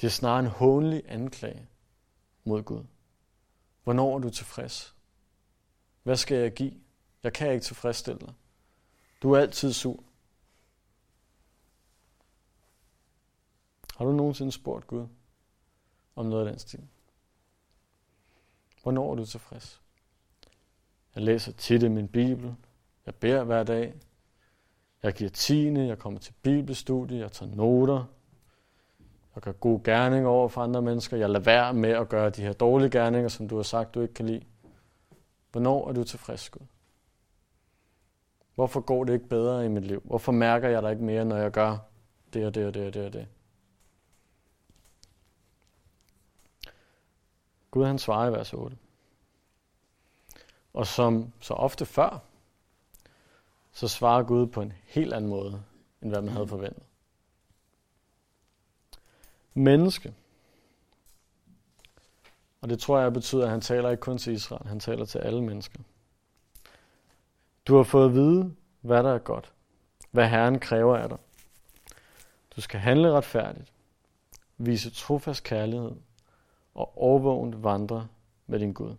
[0.01, 1.69] Det er snarere en hånlig anklage
[2.45, 2.85] mod Gud.
[3.85, 4.95] Hvornår er du tilfreds?
[6.03, 6.75] Hvad skal jeg give?
[7.23, 8.35] Jeg kan ikke tilfredsstille dig.
[9.23, 10.05] Du er altid sur.
[13.97, 15.07] Har du nogensinde spurgt Gud
[16.17, 16.89] om noget af den stil?
[18.83, 19.81] Hvornår er du tilfreds?
[21.15, 22.55] Jeg læser tit i min bibel.
[23.07, 23.95] Jeg beder hver dag.
[25.03, 25.87] Jeg giver tiende.
[25.87, 27.19] Jeg kommer til bibelstudie.
[27.19, 28.05] Jeg tager noter.
[29.35, 31.17] Jeg gør gode gerninger over for andre mennesker.
[31.17, 34.01] Jeg lader være med at gøre de her dårlige gerninger, som du har sagt, du
[34.01, 34.45] ikke kan lide.
[35.53, 36.67] Hvornår er du tilfreds, Gud?
[38.55, 40.03] Hvorfor går det ikke bedre i mit liv?
[40.05, 41.79] Hvorfor mærker jeg dig ikke mere, når jeg gør
[42.35, 43.27] det og det og det og det og det?
[47.71, 48.77] Gud han svarer i vers 8.
[50.75, 52.19] Og som så ofte før,
[53.73, 55.63] så svarer Gud på en helt anden måde,
[56.03, 56.83] end hvad man havde forventet.
[59.55, 60.15] Menneske.
[62.61, 65.19] Og det tror jeg betyder, at han taler ikke kun til Israel, han taler til
[65.19, 65.79] alle mennesker.
[67.67, 69.53] Du har fået at vide, hvad der er godt,
[70.11, 71.19] hvad Herren kræver af dig.
[72.57, 73.73] Du skal handle retfærdigt,
[74.59, 75.93] vise trofast kærlighed
[76.75, 78.09] og overvågent vandre
[78.47, 78.97] med din Gud.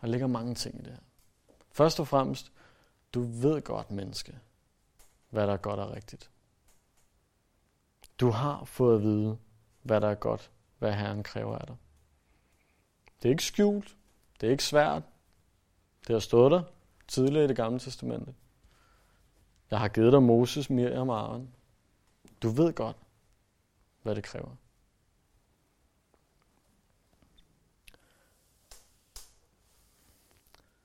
[0.00, 1.00] Der ligger mange ting i det her.
[1.70, 2.52] Først og fremmest,
[3.14, 4.38] du ved godt, menneske,
[5.30, 6.30] hvad der er godt og rigtigt.
[8.20, 9.38] Du har fået at vide,
[9.82, 11.76] hvad der er godt, hvad Herren kræver af dig.
[13.22, 13.96] Det er ikke skjult.
[14.40, 15.02] Det er ikke svært.
[16.06, 16.62] Det har stået der
[17.08, 18.34] tidligere i det gamle testamente.
[19.70, 21.54] Jeg har givet dig Moses, Miriam og Aaron.
[22.42, 22.96] Du ved godt,
[24.02, 24.56] hvad det kræver.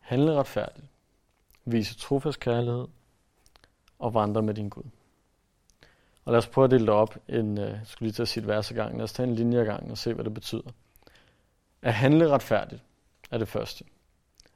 [0.10, 0.86] Handle retfærdigt.
[1.66, 2.88] Vise trofast kærlighed
[4.00, 4.84] og vandre med din Gud.
[6.26, 7.18] Og lad os prøve at dele det op.
[7.28, 8.96] En, øh, jeg skulle lige til at sige et vers gang.
[8.96, 10.72] Lad os tage en linje gang og se, hvad det betyder.
[11.82, 12.84] At handle retfærdigt
[13.32, 13.86] er det første.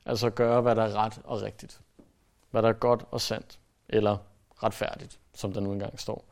[0.05, 1.81] Altså at gøre, hvad der er ret og rigtigt.
[2.51, 3.59] Hvad der er godt og sandt.
[3.89, 4.17] Eller
[4.63, 6.25] retfærdigt, som der nu engang står.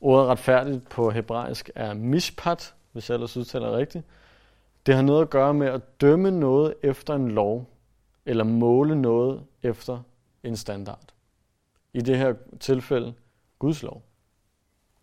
[0.00, 4.04] Ordet retfærdigt på hebraisk er mishpat, hvis jeg ellers udtaler rigtigt.
[4.86, 7.66] Det har noget at gøre med at dømme noget efter en lov,
[8.28, 10.02] eller måle noget efter
[10.42, 11.14] en standard.
[11.92, 13.14] I det her tilfælde
[13.58, 14.02] Guds lov.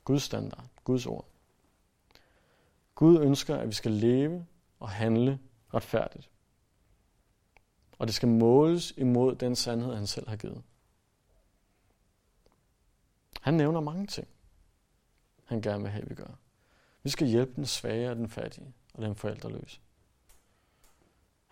[0.03, 1.25] Guds standard, Guds ord.
[2.95, 4.45] Gud ønsker, at vi skal leve
[4.79, 5.39] og handle
[5.73, 6.29] retfærdigt.
[7.99, 10.63] Og det skal måles imod den sandhed, han selv har givet.
[13.41, 14.27] Han nævner mange ting,
[15.45, 16.39] han gerne vil have, at vi gør.
[17.03, 19.79] Vi skal hjælpe den svage og den fattige og den forældreløse.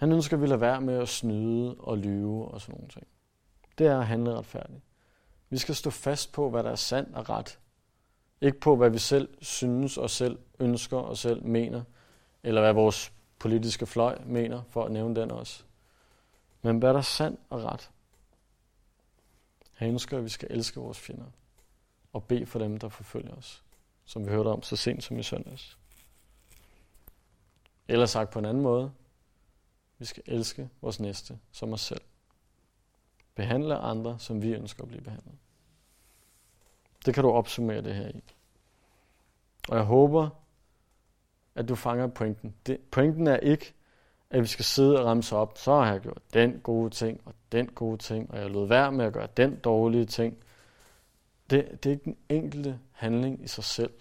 [0.03, 3.07] Han ønsker, at vi lader være med at snyde og lyve og sådan nogle ting.
[3.77, 4.81] Det er at handle retfærdigt.
[5.49, 7.59] Vi skal stå fast på, hvad der er sandt og ret.
[8.41, 11.83] Ikke på, hvad vi selv synes og selv ønsker og selv mener,
[12.43, 15.63] eller hvad vores politiske fløj mener, for at nævne den også.
[16.61, 17.91] Men hvad der er sandt og ret.
[19.73, 21.25] Han ønsker, at vi skal elske vores fjender
[22.13, 23.63] og bede for dem, der forfølger os,
[24.05, 25.77] som vi hørte om så sent som i søndags.
[27.87, 28.91] Eller sagt på en anden måde,
[29.99, 32.01] vi skal elske vores næste som os selv.
[33.35, 35.35] Behandle andre, som vi ønsker at blive behandlet.
[37.05, 38.23] Det kan du opsummere det her i.
[39.69, 40.29] Og jeg håber,
[41.55, 42.55] at du fanger pointen.
[42.67, 43.73] Det, pointen er ikke,
[44.29, 47.33] at vi skal sidde og ramse op, så har jeg gjort den gode ting, og
[47.51, 50.37] den gode ting, og jeg lod være med at gøre den dårlige ting.
[51.49, 53.93] Det, det er ikke den enkelte handling i sig selv.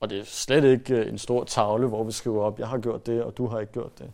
[0.00, 3.06] Og det er slet ikke en stor tavle, hvor vi skriver op, jeg har gjort
[3.06, 4.12] det, og du har ikke gjort det.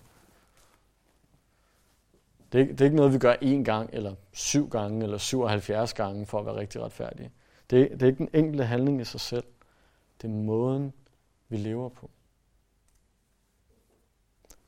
[2.54, 5.94] Det er, det er ikke noget, vi gør én gang, eller syv gange, eller 77
[5.94, 7.30] gange for at være rigtig retfærdige.
[7.70, 9.44] Det, det er ikke den enkelte handling i sig selv.
[10.22, 10.92] Det er måden,
[11.48, 12.10] vi lever på.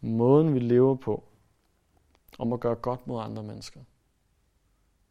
[0.00, 1.24] Måden, vi lever på,
[2.38, 3.80] om at gøre godt mod andre mennesker.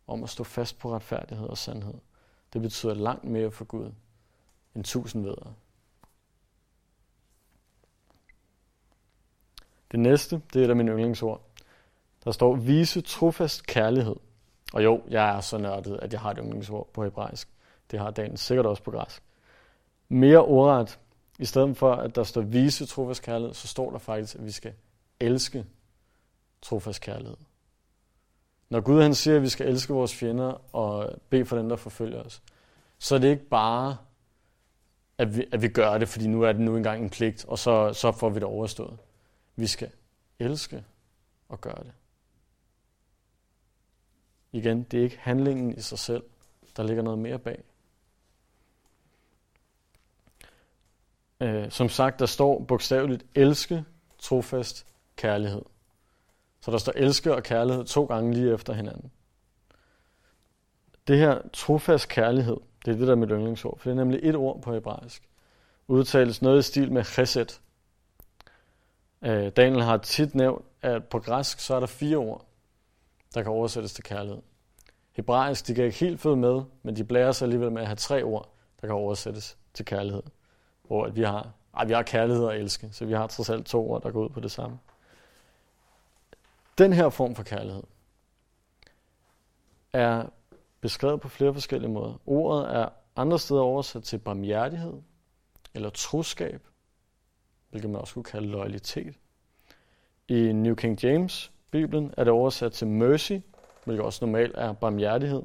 [0.07, 1.99] Om at stå fast på retfærdighed og sandhed.
[2.53, 3.91] Det betyder langt mere for Gud
[4.75, 5.53] end tusind vedere.
[9.91, 11.54] Det næste, det er da min yndlingsord.
[12.25, 14.15] Der står, vise trofast kærlighed
[14.73, 17.49] Og jo, jeg er så nørdet, at jeg har et yndlingsord på hebraisk.
[17.91, 19.23] Det har dagen sikkert også på græsk.
[20.09, 20.99] Mere ordret,
[21.39, 24.51] i stedet for at der står vise trofast kærlighed, så står der faktisk, at vi
[24.51, 24.73] skal
[25.19, 25.65] elske
[26.61, 27.37] trofast kærlighed.
[28.69, 31.75] Når Gud han siger, at vi skal elske vores fjender og bede for dem, der
[31.75, 32.41] forfølger os,
[32.99, 33.97] så er det ikke bare,
[35.17, 37.59] at vi, at vi gør det, fordi nu er det nu engang en pligt, og
[37.59, 38.97] så, så får vi det overstået.
[39.55, 39.89] Vi skal
[40.39, 40.83] elske
[41.49, 41.91] og gøre det.
[44.55, 46.23] Igen, det er ikke handlingen i sig selv.
[46.77, 47.63] Der ligger noget mere bag.
[51.41, 53.85] Øh, som sagt, der står bogstaveligt elske,
[54.19, 54.85] trofast,
[55.15, 55.61] kærlighed.
[56.61, 59.11] Så der står elske og kærlighed to gange lige efter hinanden.
[61.07, 64.35] Det her trofast kærlighed, det er det der med yndlingsord, for det er nemlig et
[64.35, 65.29] ord på hebraisk.
[65.87, 67.59] Udtales noget i stil med chesed.
[69.21, 72.45] Øh, Daniel har tit nævnt, at på græsk så er der fire ord,
[73.35, 74.41] der kan oversættes til kærlighed.
[75.11, 77.95] Hebraisk, de kan ikke helt følge med, men de blærer sig alligevel med at have
[77.95, 78.49] tre ord,
[78.81, 80.23] der kan oversættes til kærlighed.
[80.83, 83.65] Hvor at vi har, ej, vi har kærlighed og elske, så vi har trods alt
[83.65, 84.79] to ord, der går ud på det samme.
[86.77, 87.83] Den her form for kærlighed
[89.93, 90.25] er
[90.81, 92.21] beskrevet på flere forskellige måder.
[92.25, 94.93] Ordet er andre steder oversat til barmhjertighed
[95.73, 96.67] eller troskab,
[97.69, 99.15] hvilket man også kunne kalde loyalitet.
[100.27, 103.33] I New King James, Bibelen, er det oversat til mercy,
[103.85, 105.43] hvilket også normalt er barmhjertighed.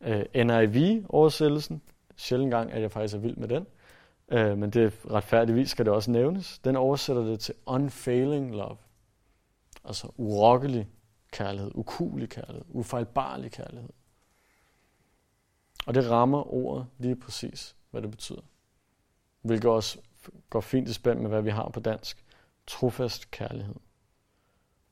[0.00, 1.82] Øh, NIV-oversættelsen,
[2.16, 3.66] sjældent gang, at jeg faktisk er vild med den,
[4.32, 8.76] uh, men det retfærdigvis skal det også nævnes, den oversætter det til unfailing love.
[9.84, 10.88] Altså urokkelig
[11.32, 13.90] kærlighed, ukulig kærlighed, ufejlbarlig kærlighed.
[15.86, 18.42] Og det rammer ordet lige præcis, hvad det betyder.
[19.42, 19.98] Hvilket også
[20.50, 22.24] går fint i spænd med, hvad vi har på dansk.
[22.66, 23.74] Trofast kærlighed.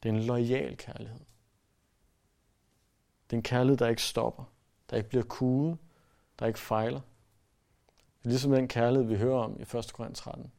[0.03, 1.21] Det er en lojal kærlighed.
[3.25, 4.45] Det er en kærlighed, der ikke stopper,
[4.91, 5.79] der ikke bliver kuget,
[6.39, 7.01] der ikke fejler.
[8.19, 9.93] Det er ligesom den kærlighed, vi hører om i 1.
[9.93, 10.53] Korinth 13.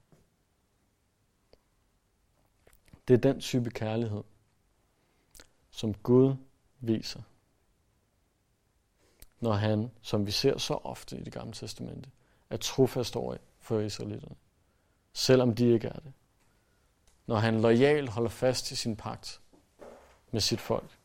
[3.07, 4.23] Det er den type kærlighed,
[5.71, 6.35] som Gud
[6.79, 7.21] viser,
[9.39, 12.09] når han, som vi ser så ofte i det gamle testamente,
[12.49, 14.35] er trofast over for israelitterne,
[15.13, 16.13] selvom de ikke er det.
[17.25, 19.41] Når han lojalt holder fast i sin pagt
[20.31, 20.97] med sit folk.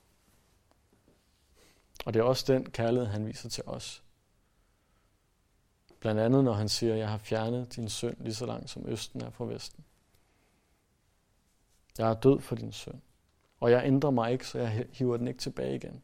[2.07, 4.03] Og det er også den kærlighed, han viser til os.
[6.01, 9.21] Blandt andet, når han siger, jeg har fjernet din synd lige så langt som østen
[9.21, 9.85] er fra vesten.
[11.99, 13.01] Jeg er død for din synd.
[13.61, 16.03] Og jeg ændrer mig ikke, så jeg hiver den ikke tilbage igen.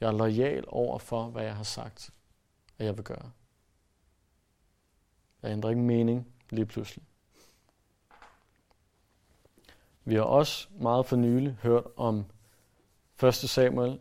[0.00, 2.10] Jeg er lojal over for, hvad jeg har sagt,
[2.78, 3.30] at jeg vil gøre.
[5.42, 7.04] Jeg ændrer ikke mening lige pludselig.
[10.04, 12.24] Vi har også meget for nylig hørt om
[13.22, 13.34] 1.
[13.34, 14.00] Samuel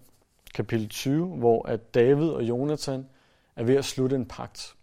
[0.53, 3.09] kapitel 20, hvor at David og Jonathan
[3.55, 4.75] er ved at slutte en pagt,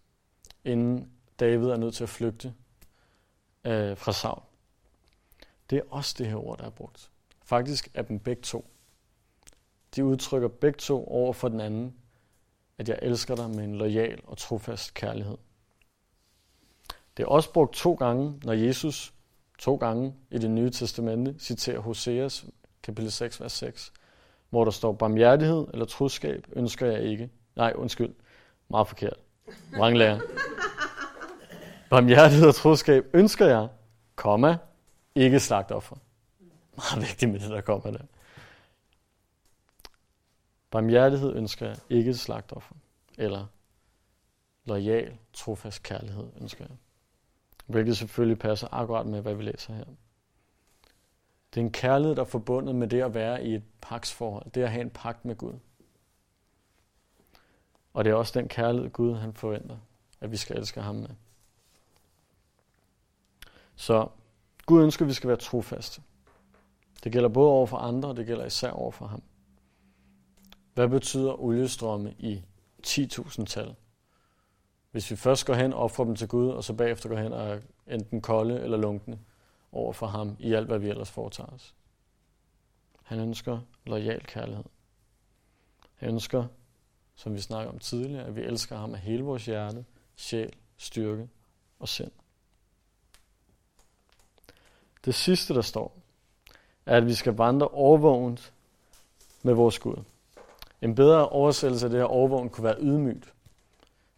[0.65, 1.11] inden
[1.41, 2.55] David er nødt til at flygte
[3.65, 4.43] øh, fra Saul.
[5.71, 7.11] Det er også det her ord, der er brugt.
[7.45, 8.71] Faktisk er dem begge to.
[9.97, 11.95] De udtrykker begge to over for den anden,
[12.79, 15.37] at jeg elsker dig med en lojal og trofast kærlighed.
[17.17, 19.15] Det er også brugt to gange, når Jesus
[19.61, 22.47] to gange i det nye testamente citerer Hoseas
[22.83, 23.93] kapitel 6, vers 6,
[24.51, 27.31] hvor der står, barmhjertighed eller troskab ønsker jeg ikke.
[27.57, 28.15] Nej, undskyld.
[28.69, 29.17] Meget forkert.
[29.99, 30.21] lærer.
[31.91, 33.69] barmhjertighed og troskab ønsker jeg,
[34.15, 34.59] komma,
[35.15, 35.97] ikke slagtoffer.
[36.77, 38.05] Meget vigtigt med det, der kommer der.
[40.71, 42.75] Barmhjertighed ønsker jeg, ikke slagtoffer.
[43.19, 43.47] Eller
[44.65, 46.77] lojal, trofast kærlighed ønsker jeg.
[47.71, 49.85] Hvilket selvfølgelig passer akkurat med, hvad vi læser her.
[51.55, 54.51] Det er en kærlighed, der er forbundet med det at være i et paksforhold.
[54.51, 55.53] Det at have en pagt med Gud.
[57.95, 59.77] Og det er også den kærlighed, Gud han forventer,
[60.21, 61.11] at vi skal elske ham med.
[63.77, 64.09] Så
[64.67, 66.03] Gud ønsker, at vi skal være trofaste.
[67.05, 69.23] Det gælder både over for andre, og det gælder især over for ham.
[70.75, 72.45] Hvad betyder oliestrømme i
[72.87, 73.75] 10.000 tal?
[74.91, 77.33] Hvis vi først går hen og offrer dem til Gud, og så bagefter går hen
[77.33, 79.19] og er enten kolde eller lunkne
[79.73, 81.75] over for ham i alt, hvad vi ellers foretager os.
[83.03, 84.65] Han ønsker lojal kærlighed.
[85.95, 86.47] Han ønsker,
[87.15, 89.85] som vi snakker om tidligere, at vi elsker ham af hele vores hjerte,
[90.17, 91.29] sjæl, styrke
[91.79, 92.11] og sind.
[95.05, 95.97] Det sidste, der står,
[96.87, 98.53] er, at vi skal vandre overvågent
[99.43, 100.03] med vores Gud.
[100.83, 103.35] En bedre oversættelse af det her overvågent kunne være ydmygt.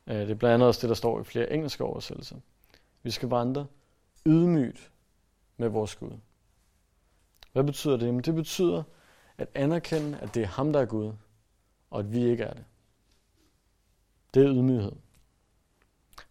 [0.07, 2.37] Øh, det er blandt andet også det, der står i flere engelske oversættelser.
[3.03, 3.67] Vi skal vandre
[4.27, 4.91] ydmygt
[5.57, 6.19] med vores Gud.
[7.53, 8.07] Hvad betyder det?
[8.07, 8.83] Jamen, det betyder,
[9.39, 11.13] at anerkende, at det er ham, der er Gud,
[11.91, 12.65] og at vi ikke er det.
[14.35, 14.93] Det er ydmyghed.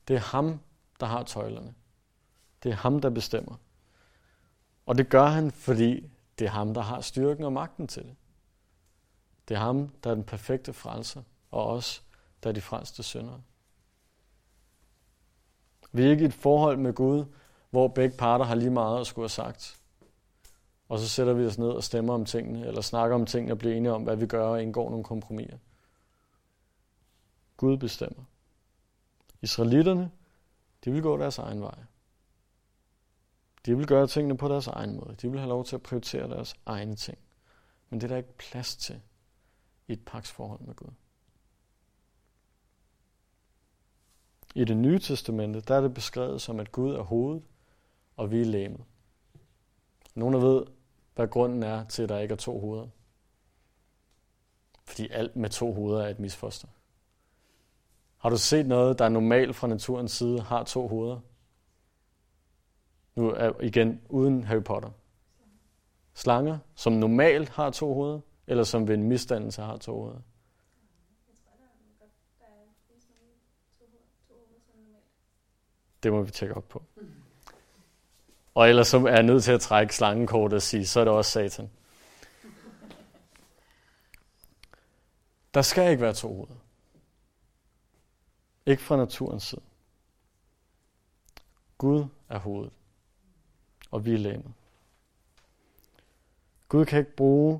[0.07, 0.59] Det er ham,
[0.99, 1.73] der har tøjlerne.
[2.63, 3.55] Det er ham, der bestemmer.
[4.85, 6.09] Og det gør han, fordi
[6.39, 8.15] det er ham, der har styrken og magten til det.
[9.47, 12.03] Det er ham, der er den perfekte frelser, og os,
[12.43, 13.41] der er de frelste syndere.
[15.91, 17.25] Vi er ikke i et forhold med Gud,
[17.69, 19.77] hvor begge parter har lige meget at skulle have sagt.
[20.89, 23.57] Og så sætter vi os ned og stemmer om tingene, eller snakker om tingene og
[23.57, 25.57] bliver enige om, hvad vi gør og indgår nogle kompromiser.
[27.57, 28.23] Gud bestemmer.
[29.41, 30.11] Israelitterne,
[30.85, 31.77] de vil gå deres egen vej.
[33.65, 35.15] De vil gøre tingene på deres egen måde.
[35.21, 37.17] De vil have lov til at prioritere deres egne ting.
[37.89, 39.01] Men det er der ikke plads til
[39.87, 40.91] i et paksforhold med Gud.
[44.55, 47.43] I det nye testamente, der er det beskrevet som, at Gud er hovedet,
[48.17, 48.81] og vi er læmet.
[50.15, 50.65] Nogle ved,
[51.15, 52.87] hvad grunden er til, at der ikke er to hoveder.
[54.85, 56.67] Fordi alt med to hoveder er et misfoster.
[58.17, 61.19] Har du set noget, der er normalt fra naturens side, har to hoveder?
[63.15, 64.89] Nu er igen uden Harry Potter.
[66.13, 70.19] Slanger, som normalt har to hoveder, eller som ved en misdannelse har to hoveder.
[76.03, 76.83] Det må vi tjekke op på.
[78.55, 81.13] Og ellers så er jeg nødt til at trække slangekortet og sige, så er det
[81.13, 81.69] også satan.
[85.53, 86.55] Der skal ikke være to hoveder.
[88.65, 89.61] Ikke fra naturens side.
[91.77, 92.73] Gud er hovedet,
[93.91, 94.53] og vi er læmet.
[96.69, 97.59] Gud kan ikke bruge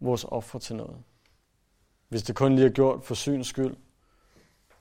[0.00, 1.02] vores offer til noget.
[2.08, 3.76] Hvis det kun lige er gjort for syns skyld,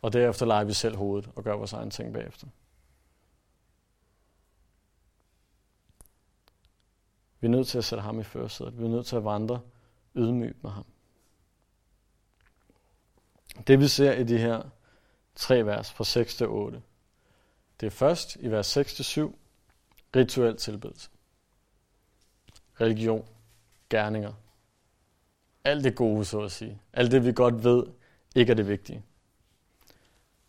[0.02, 2.48] og derefter leger vi selv hovedet og gør vores egen ting bagefter.
[7.44, 8.80] Vi er nødt til at sætte ham i førersædet.
[8.80, 9.62] Vi er nødt til at vandre
[10.16, 10.86] ydmygt med ham.
[13.68, 14.64] Det vi ser i de her
[15.36, 16.82] tre vers fra 6 til 8,
[17.80, 19.40] det er først i vers 6 til 7,
[20.16, 21.10] rituel tilbedelse.
[22.82, 23.28] Religion,
[23.90, 24.34] gerninger,
[25.64, 26.82] alt det gode, så at sige.
[26.94, 27.84] Alt det, vi godt ved,
[28.36, 29.04] ikke er det vigtige.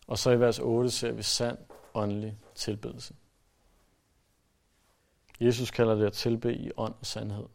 [0.07, 1.57] Og så i vers 8 ser vi sand
[1.93, 3.13] åndelig tilbedelse.
[5.39, 7.45] Jesus kalder det at tilbe i ånd og sandhed.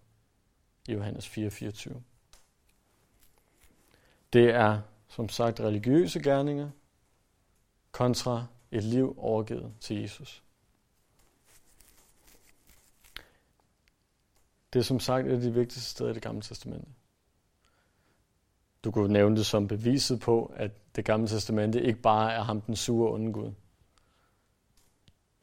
[0.89, 2.01] I Johannes 4:24.
[4.33, 6.71] Det er som sagt religiøse gerninger
[7.93, 10.43] kontra et liv overgivet til Jesus.
[14.73, 16.87] Det er som sagt et af de vigtigste steder i det gamle testamente.
[18.85, 22.61] Du kunne nævne det som beviset på, at det gamle testamente ikke bare er ham
[22.61, 23.53] den sure onde Gud,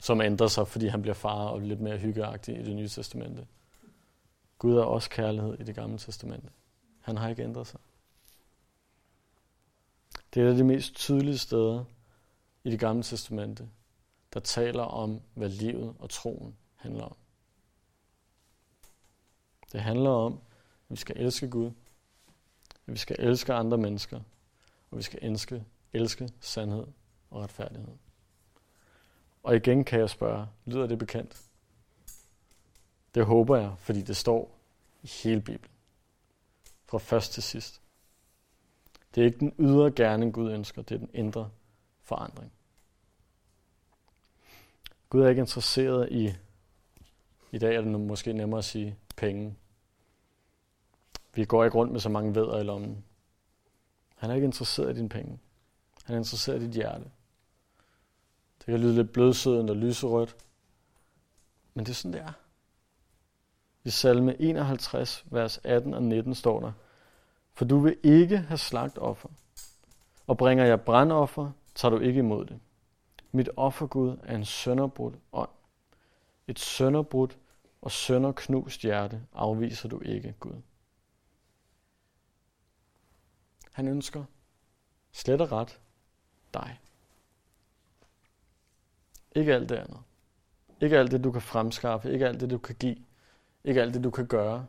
[0.00, 3.46] som ændrer sig, fordi han bliver far og lidt mere hyggeagtig i det nye testamente.
[4.58, 6.48] Gud er også kærlighed i det gamle testamente.
[7.00, 7.80] Han har ikke ændret sig.
[10.34, 11.84] Det er et af de mest tydelige steder
[12.64, 13.68] i det gamle testamente,
[14.34, 17.16] der taler om, hvad livet og troen handler om.
[19.72, 20.40] Det handler om, at
[20.90, 21.70] vi skal elske Gud,
[22.86, 24.20] at vi skal elske andre mennesker,
[24.90, 26.86] og vi skal elske, elske sandhed
[27.30, 28.07] og retfærdighed.
[29.48, 31.42] Og igen kan jeg spørge, lyder det bekendt?
[33.14, 34.58] Det håber jeg, fordi det står
[35.02, 35.74] i hele Bibelen.
[36.86, 37.80] Fra først til sidst.
[39.14, 41.50] Det er ikke den ydre gerning, Gud ønsker, det er den indre
[42.02, 42.52] forandring.
[45.10, 46.34] Gud er ikke interesseret i,
[47.52, 49.56] i dag er det måske nemmere at sige, penge.
[51.34, 53.04] Vi går ikke rundt med så mange vædder i lommen.
[54.16, 55.38] Han er ikke interesseret i dine penge.
[56.04, 57.10] Han er interesseret i dit hjerte.
[58.68, 60.36] Det kan lyde lidt blødsødende og lyserødt.
[61.74, 62.32] Men det er sådan, det er.
[63.84, 66.72] I salme 51, vers 18 og 19 står der,
[67.52, 69.28] For du vil ikke have slagt offer,
[70.26, 72.60] og bringer jeg brandoffer, tager du ikke imod det.
[73.32, 75.50] Mit offergud er en sønderbrudt ånd.
[76.46, 77.38] Et sønderbrudt
[77.82, 80.62] og sønderknust hjerte afviser du ikke, Gud.
[83.72, 84.24] Han ønsker
[85.12, 85.80] slet og ret
[86.54, 86.78] dig.
[89.38, 89.98] Ikke alt det andet.
[90.80, 92.12] Ikke alt det, du kan fremskaffe.
[92.12, 92.96] Ikke alt det, du kan give.
[93.64, 94.66] Ikke alt det, du kan gøre.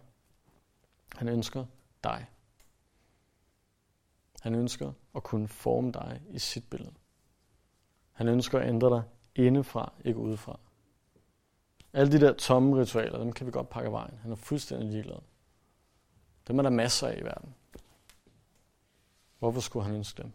[1.15, 1.65] Han ønsker
[2.03, 2.25] dig.
[4.41, 6.93] Han ønsker at kunne forme dig i sit billede.
[8.11, 9.03] Han ønsker at ændre dig
[9.35, 10.59] indefra, ikke udefra.
[11.93, 14.19] Alle de der tomme ritualer, dem kan vi godt pakke af vejen.
[14.21, 15.19] Han er fuldstændig ligeglad.
[16.47, 17.55] Dem er der masser af i verden.
[19.39, 20.31] Hvorfor skulle han ønske dem?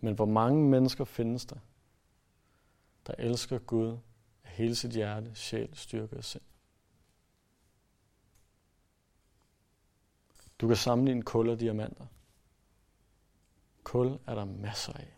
[0.00, 1.56] Men hvor mange mennesker findes der,
[3.06, 3.98] der elsker Gud
[4.44, 6.42] af hele sit hjerte, sjæl, styrke og sind?
[10.58, 12.06] Du kan sammenligne kul og diamanter.
[13.84, 15.16] Kul er der masser af.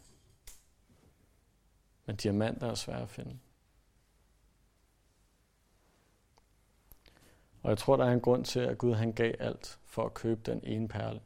[2.07, 3.39] Men diamanter er svære at finde.
[7.62, 10.14] Og jeg tror, der er en grund til, at Gud han gav alt for at
[10.14, 11.20] købe den ene perle.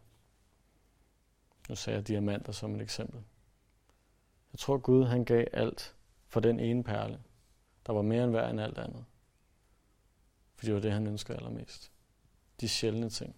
[1.69, 3.23] Nu sagde jeg diamanter som et eksempel.
[4.53, 5.97] Jeg tror, Gud han gav alt
[6.33, 7.19] for den ene perle,
[7.87, 9.05] der var mere end værd end alt andet.
[10.57, 11.91] For det var det, han ønskede allermest.
[12.61, 13.37] De sjældne ting.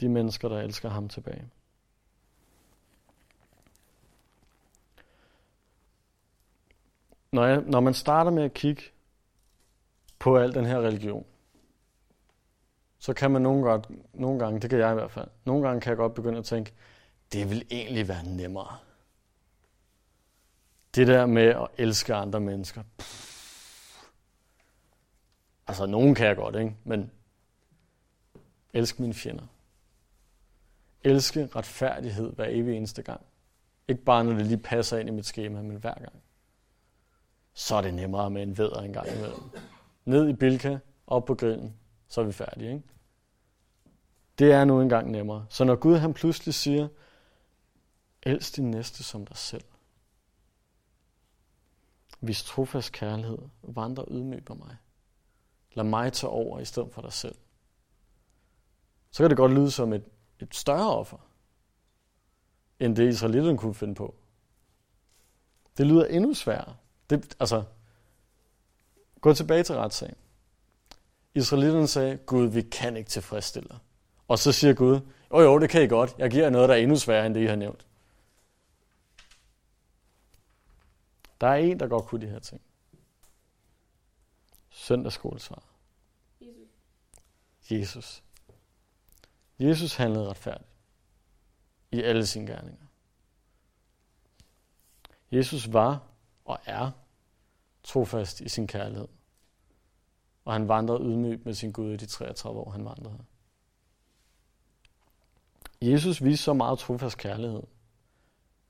[0.00, 1.50] De mennesker, der elsker ham tilbage.
[7.32, 8.82] Når, jeg, når man starter med at kigge
[10.18, 11.26] på al den her religion,
[12.98, 15.80] så kan man nogle godt, nogle gange, det kan jeg i hvert fald, nogle gange
[15.80, 16.72] kan jeg godt begynde at tænke,
[17.32, 18.78] det vil egentlig være nemmere.
[20.94, 22.82] Det der med at elske andre mennesker.
[22.98, 23.34] Pff.
[25.66, 26.76] Altså, nogen kan jeg godt, ikke?
[26.84, 27.10] Men
[28.72, 29.46] elsk mine fjender.
[31.02, 33.20] Elske retfærdighed hver evig eneste gang.
[33.88, 36.22] Ikke bare, når det lige passer ind i mit schema, men hver gang.
[37.54, 39.42] Så er det nemmere med en vædder en gang imellem.
[40.04, 41.76] Ned i Bilka, op på grillen,
[42.08, 42.82] så er vi færdige, ikke?
[44.38, 45.46] Det er nu engang nemmere.
[45.48, 46.88] Så når Gud han pludselig siger,
[48.22, 49.64] elsk din næste som dig selv.
[52.26, 54.76] Vis trofast kærlighed, vandrer ydmyg på mig.
[55.72, 57.34] Lad mig tage over i stedet for dig selv.
[59.10, 60.04] Så kan det godt lyde som et,
[60.40, 61.18] et større offer,
[62.80, 64.14] end det israelitterne kunne finde på.
[65.78, 66.76] Det lyder endnu sværere.
[67.10, 67.64] Det, altså,
[69.20, 70.16] gå tilbage til retssagen.
[71.34, 73.78] Israelitterne sagde, Gud, vi kan ikke tilfredsstille dig.
[74.28, 75.00] Og så siger Gud,
[75.30, 76.14] jo jo, det kan I godt.
[76.18, 77.86] Jeg giver jer noget, der er endnu sværere end det, I har nævnt.
[81.40, 82.60] Der er en, der godt kunne de her ting.
[84.70, 85.62] Søndagsskolesvar.
[86.40, 87.70] Jesus.
[87.70, 88.22] Jesus.
[89.58, 90.70] Jesus handlede retfærdigt
[91.90, 92.86] i alle sine gerninger.
[95.32, 96.02] Jesus var
[96.44, 96.90] og er
[97.82, 99.08] trofast i sin kærlighed.
[100.44, 103.24] Og han vandrede ydmygt med sin Gud i de 33 år, han vandrede her.
[105.90, 107.62] Jesus viste så meget trofast kærlighed,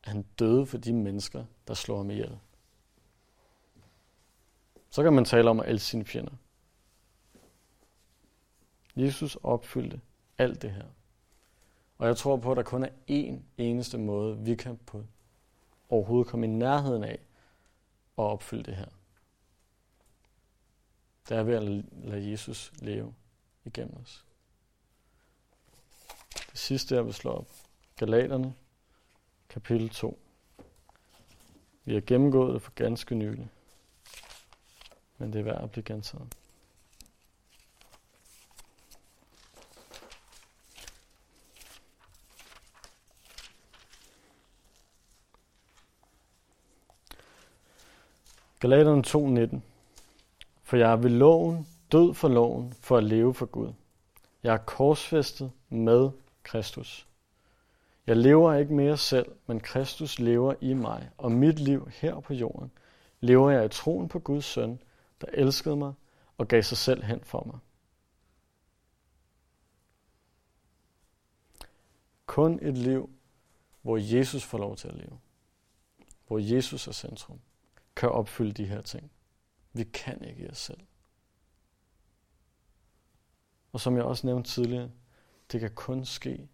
[0.02, 2.38] at han døde for de mennesker, der slår ham ihjel.
[4.94, 6.32] Så kan man tale om at elske sine fjender.
[8.96, 10.00] Jesus opfyldte
[10.38, 10.84] alt det her.
[11.98, 15.04] Og jeg tror på, at der kun er én eneste måde, vi kan på
[15.88, 17.18] overhovedet komme i nærheden af
[18.18, 18.88] at opfylde det her.
[21.28, 23.14] Det er ved at lade Jesus leve
[23.64, 24.24] igennem os.
[26.50, 27.48] Det sidste, jeg vil slå op.
[27.96, 28.54] Galaterne,
[29.48, 30.18] kapitel 2.
[31.84, 33.50] Vi har gennemgået det for ganske nylig.
[35.18, 36.36] Men det er værd at blive gentaget.
[48.60, 49.60] Galaterne 2.19
[50.62, 53.72] For jeg er ved loven, død for loven, for at leve for Gud.
[54.42, 56.10] Jeg er korsfæstet med
[56.42, 57.06] Kristus.
[58.06, 62.34] Jeg lever ikke mere selv, men Kristus lever i mig, og mit liv her på
[62.34, 62.70] jorden
[63.20, 64.78] lever jeg i troen på Guds søn,
[65.24, 65.92] der elskede mig
[66.38, 67.58] og gav sig selv hen for mig.
[72.26, 73.10] Kun et liv,
[73.82, 75.18] hvor Jesus får lov til at leve,
[76.26, 77.40] hvor Jesus er centrum,
[77.96, 79.10] kan opfylde de her ting.
[79.72, 80.80] Vi kan ikke i os selv.
[83.72, 84.90] Og som jeg også nævnte tidligere,
[85.52, 86.48] det kan kun ske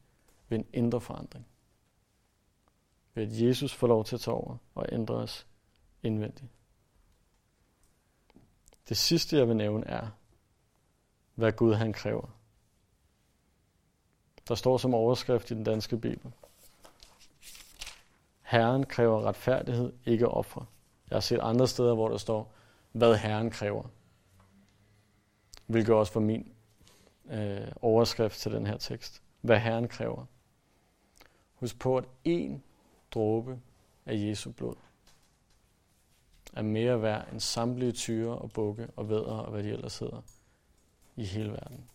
[0.49, 1.47] ved en indre forandring.
[3.15, 5.47] Ved at Jesus får lov til at tage over og ændre os
[6.03, 6.51] indvendigt.
[8.91, 10.09] Det sidste, jeg vil nævne, er,
[11.35, 12.29] hvad Gud han kræver.
[14.49, 16.33] Der står som overskrift i den danske bibel.
[18.43, 20.67] Herren kræver retfærdighed, ikke ofre.
[21.11, 22.53] Jeg har set andre steder, hvor der står,
[22.93, 23.85] hvad Herren kræver.
[25.67, 26.53] Hvilket også var min
[27.31, 29.23] øh, overskrift til den her tekst.
[29.41, 30.25] Hvad Herren kræver.
[31.55, 32.59] Husk på, at én
[33.11, 33.61] dråbe
[34.07, 34.77] af Jesu blod
[36.53, 40.23] er mere værd end samtlige tyre og bukke og vædder og hvad de ellers hedder
[41.17, 41.91] i hele verden.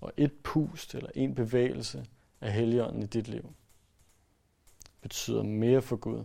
[0.00, 2.06] Og et pust eller en bevægelse
[2.40, 3.54] af Helligånden i dit liv
[5.00, 6.24] betyder mere for Gud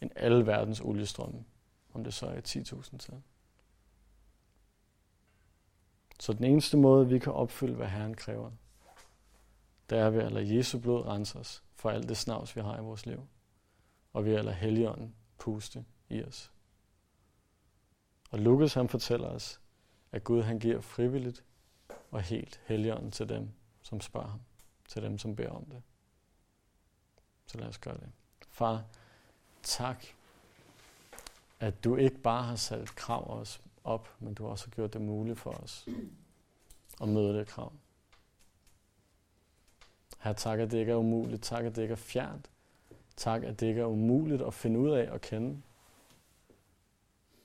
[0.00, 1.44] end alle verdens oliestrømme,
[1.92, 3.22] om det så er 10.000 tal.
[6.20, 8.50] Så den eneste måde, vi kan opfylde, hvad Herren kræver,
[9.90, 12.78] det er ved at lade Jesu blod rense os for alt det snavs, vi har
[12.78, 13.26] i vores liv.
[14.12, 15.14] Og ved at lade Helligånden
[15.44, 16.52] puste i os.
[18.30, 19.60] Og Lukas han fortæller os,
[20.12, 21.44] at Gud han giver frivilligt
[22.10, 23.48] og helt Helligånden til dem,
[23.82, 24.40] som spørger ham.
[24.88, 25.82] Til dem, som beder om det.
[27.46, 28.10] Så lad os gøre det.
[28.48, 28.84] Far,
[29.62, 30.04] tak,
[31.60, 34.92] at du ikke bare har sat et krav os op, men du har også gjort
[34.92, 35.86] det muligt for os
[37.02, 37.72] at møde det krav.
[40.18, 41.42] Her tak, at det ikke er umuligt.
[41.42, 42.50] Tak, at det ikke er fjernt.
[43.16, 45.62] Tak, at det ikke er umuligt at finde ud af og kende.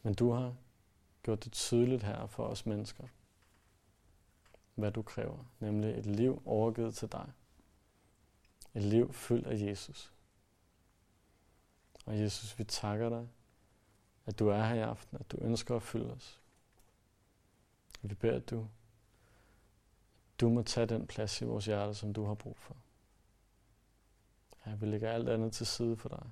[0.04, 0.56] Men du har
[1.24, 3.04] gjort det tydeligt her for os mennesker,
[4.76, 7.32] hvad du kræver, nemlig et liv overgivet til dig.
[8.74, 10.14] Et liv fyldt af Jesus.
[12.06, 13.28] Og Jesus, vi takker dig,
[14.26, 16.42] at du er her i aften, at du ønsker at fylde os.
[18.02, 18.68] Vi beder, at du,
[20.40, 22.76] du må tage den plads i vores hjerte, som du har brug for.
[24.70, 26.30] Ja, vi lægger alt andet til side for dig.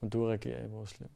[0.00, 1.08] Men du regerer i vores liv.